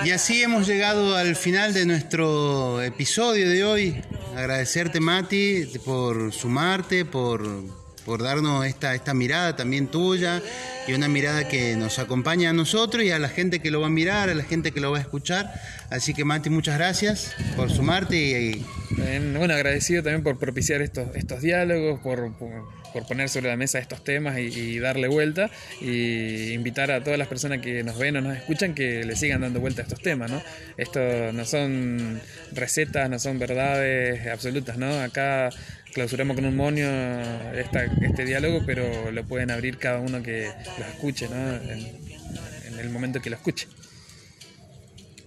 Y 0.05 0.11
así 0.11 0.43
hemos 0.43 0.67
llegado 0.67 1.17
al 1.17 1.35
final 1.35 1.75
de 1.75 1.85
nuestro 1.85 2.81
episodio 2.83 3.49
de 3.49 3.65
hoy. 3.65 4.03
Agradecerte, 4.37 5.01
Mati, 5.01 5.65
por 5.85 6.33
sumarte, 6.33 7.05
por, 7.05 7.45
por 8.05 8.23
darnos 8.23 8.65
esta, 8.65 8.95
esta 8.95 9.13
mirada 9.13 9.57
también 9.57 9.89
tuya 9.89 10.41
y 10.87 10.93
una 10.93 11.09
mirada 11.09 11.49
que 11.49 11.75
nos 11.77 11.99
acompaña 11.99 12.51
a 12.51 12.53
nosotros 12.53 13.03
y 13.03 13.11
a 13.11 13.19
la 13.19 13.29
gente 13.29 13.61
que 13.61 13.71
lo 13.71 13.81
va 13.81 13.89
a 13.89 13.91
mirar, 13.91 14.29
a 14.29 14.35
la 14.35 14.45
gente 14.45 14.73
que 14.73 14.81
lo 14.81 14.93
va 14.93 14.99
a 14.99 15.01
escuchar. 15.01 15.53
Así 15.91 16.15
que, 16.15 16.25
Mati, 16.25 16.49
muchas 16.49 16.79
gracias 16.79 17.35
por 17.57 17.71
sumarte 17.71 18.17
y, 18.17 18.65
y 18.88 18.88
Bueno, 18.99 19.55
agradecido 19.55 20.03
también 20.03 20.23
por 20.23 20.39
propiciar 20.39 20.83
estos, 20.83 21.15
estos 21.15 21.41
diálogos, 21.41 22.01
por, 22.01 22.33
por, 22.37 23.07
poner 23.07 23.29
sobre 23.29 23.49
la 23.49 23.57
mesa 23.57 23.79
estos 23.79 24.03
temas 24.03 24.39
y, 24.39 24.79
darle 24.81 25.07
vuelta 25.07 25.51
y 25.81 26.53
invitar 26.53 26.91
a 26.91 27.03
todas 27.03 27.19
las 27.19 27.29
personas 27.29 27.61
que 27.61 27.85
nos 27.85 27.97
ven 27.97 28.17
o 28.17 28.21
nos 28.21 28.37
escuchan 28.37 28.75
que 28.75 29.05
le 29.05 29.15
sigan 29.15 29.43
dando 29.43 29.61
vuelta 29.61 29.83
a 29.83 29.85
estos 29.85 30.01
temas, 30.01 30.31
¿no? 30.31 30.43
Esto 30.77 31.01
no 31.33 31.45
son 31.45 32.21
recetas, 32.53 33.09
no 33.09 33.19
son 33.19 33.39
verdades 33.39 34.27
absolutas, 34.27 34.79
¿no? 34.79 35.01
Acá 35.01 35.51
clausuramos 35.93 36.35
con 36.35 36.45
un 36.45 36.57
monio 36.57 36.89
este 37.55 38.25
diálogo, 38.25 38.63
pero 38.67 39.13
lo 39.13 39.25
pueden 39.25 39.51
abrir 39.51 39.79
cada 39.79 40.01
uno 40.01 40.23
que 40.23 40.51
lo 40.79 40.85
escuche, 40.85 41.29
¿no? 41.29 41.37
En 41.37 42.79
el 42.81 42.91
momento 42.91 43.21
que 43.23 43.31
lo 43.31 43.37
escuche. 43.37 43.69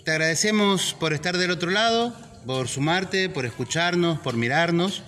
Te 0.03 0.12
agradecemos 0.12 0.95
por 0.99 1.13
estar 1.13 1.38
del 1.38 1.51
otro 1.51 1.69
lado, 1.69 2.15
por 2.45 2.67
sumarte, 2.67 3.30
por 3.30 3.45
escucharnos, 3.45 4.19
por 4.19 4.36
mirarnos. 4.36 5.04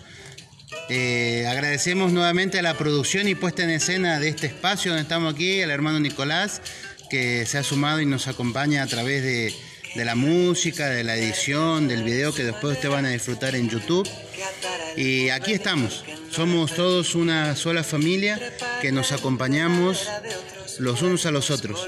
Eh, 0.89 1.45
agradecemos 1.49 2.11
nuevamente 2.11 2.59
a 2.59 2.61
la 2.61 2.77
producción 2.77 3.27
y 3.27 3.35
puesta 3.35 3.63
en 3.63 3.69
escena 3.69 4.19
de 4.19 4.29
este 4.29 4.47
espacio 4.47 4.91
donde 4.91 5.03
estamos 5.03 5.33
aquí, 5.33 5.61
al 5.61 5.71
hermano 5.71 5.99
Nicolás, 5.99 6.61
que 7.09 7.45
se 7.45 7.57
ha 7.57 7.63
sumado 7.63 8.01
y 8.01 8.05
nos 8.05 8.27
acompaña 8.27 8.83
a 8.83 8.87
través 8.87 9.23
de, 9.23 9.53
de 9.95 10.05
la 10.05 10.15
música, 10.15 10.89
de 10.89 11.03
la 11.03 11.15
edición, 11.15 11.87
del 11.87 12.03
video 12.03 12.33
que 12.33 12.43
después 12.43 12.75
ustedes 12.75 12.93
van 12.93 13.05
a 13.05 13.09
disfrutar 13.09 13.55
en 13.55 13.69
YouTube. 13.69 14.09
Y 14.95 15.29
aquí 15.29 15.53
estamos, 15.53 16.03
somos 16.31 16.73
todos 16.73 17.15
una 17.15 17.55
sola 17.55 17.83
familia 17.83 18.39
que 18.81 18.91
nos 18.91 19.11
acompañamos 19.11 20.07
los 20.79 21.01
unos 21.01 21.25
a 21.25 21.31
los 21.31 21.51
otros. 21.51 21.87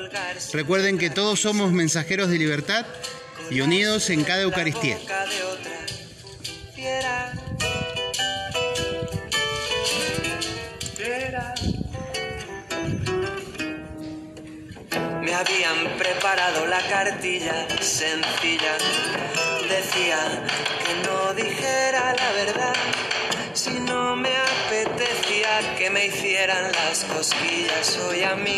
Recuerden 0.54 0.98
que 0.98 1.10
todos 1.10 1.40
somos 1.40 1.72
mensajeros 1.72 2.30
de 2.30 2.38
libertad 2.38 2.86
y 3.50 3.62
unidos 3.62 4.10
en 4.10 4.24
cada 4.24 4.42
Eucaristía. 4.42 4.98
Me 15.22 15.34
habían 15.34 15.98
preparado 15.98 16.66
la 16.68 16.82
cartilla 16.88 17.68
sencilla. 17.82 18.78
Decía 19.70 20.46
que 20.86 21.08
no 21.08 21.34
dijera 21.34 22.16
la 22.16 22.32
verdad 22.34 22.76
si 23.54 23.72
no 23.80 24.16
me 24.16 24.30
apetecía 24.30 25.76
que 25.78 25.90
me 25.90 26.08
hicieran 26.08 26.72
las 26.72 27.06
cosquillas 27.06 27.98
hoy 27.98 28.24
a 28.24 28.36
mí. 28.36 28.54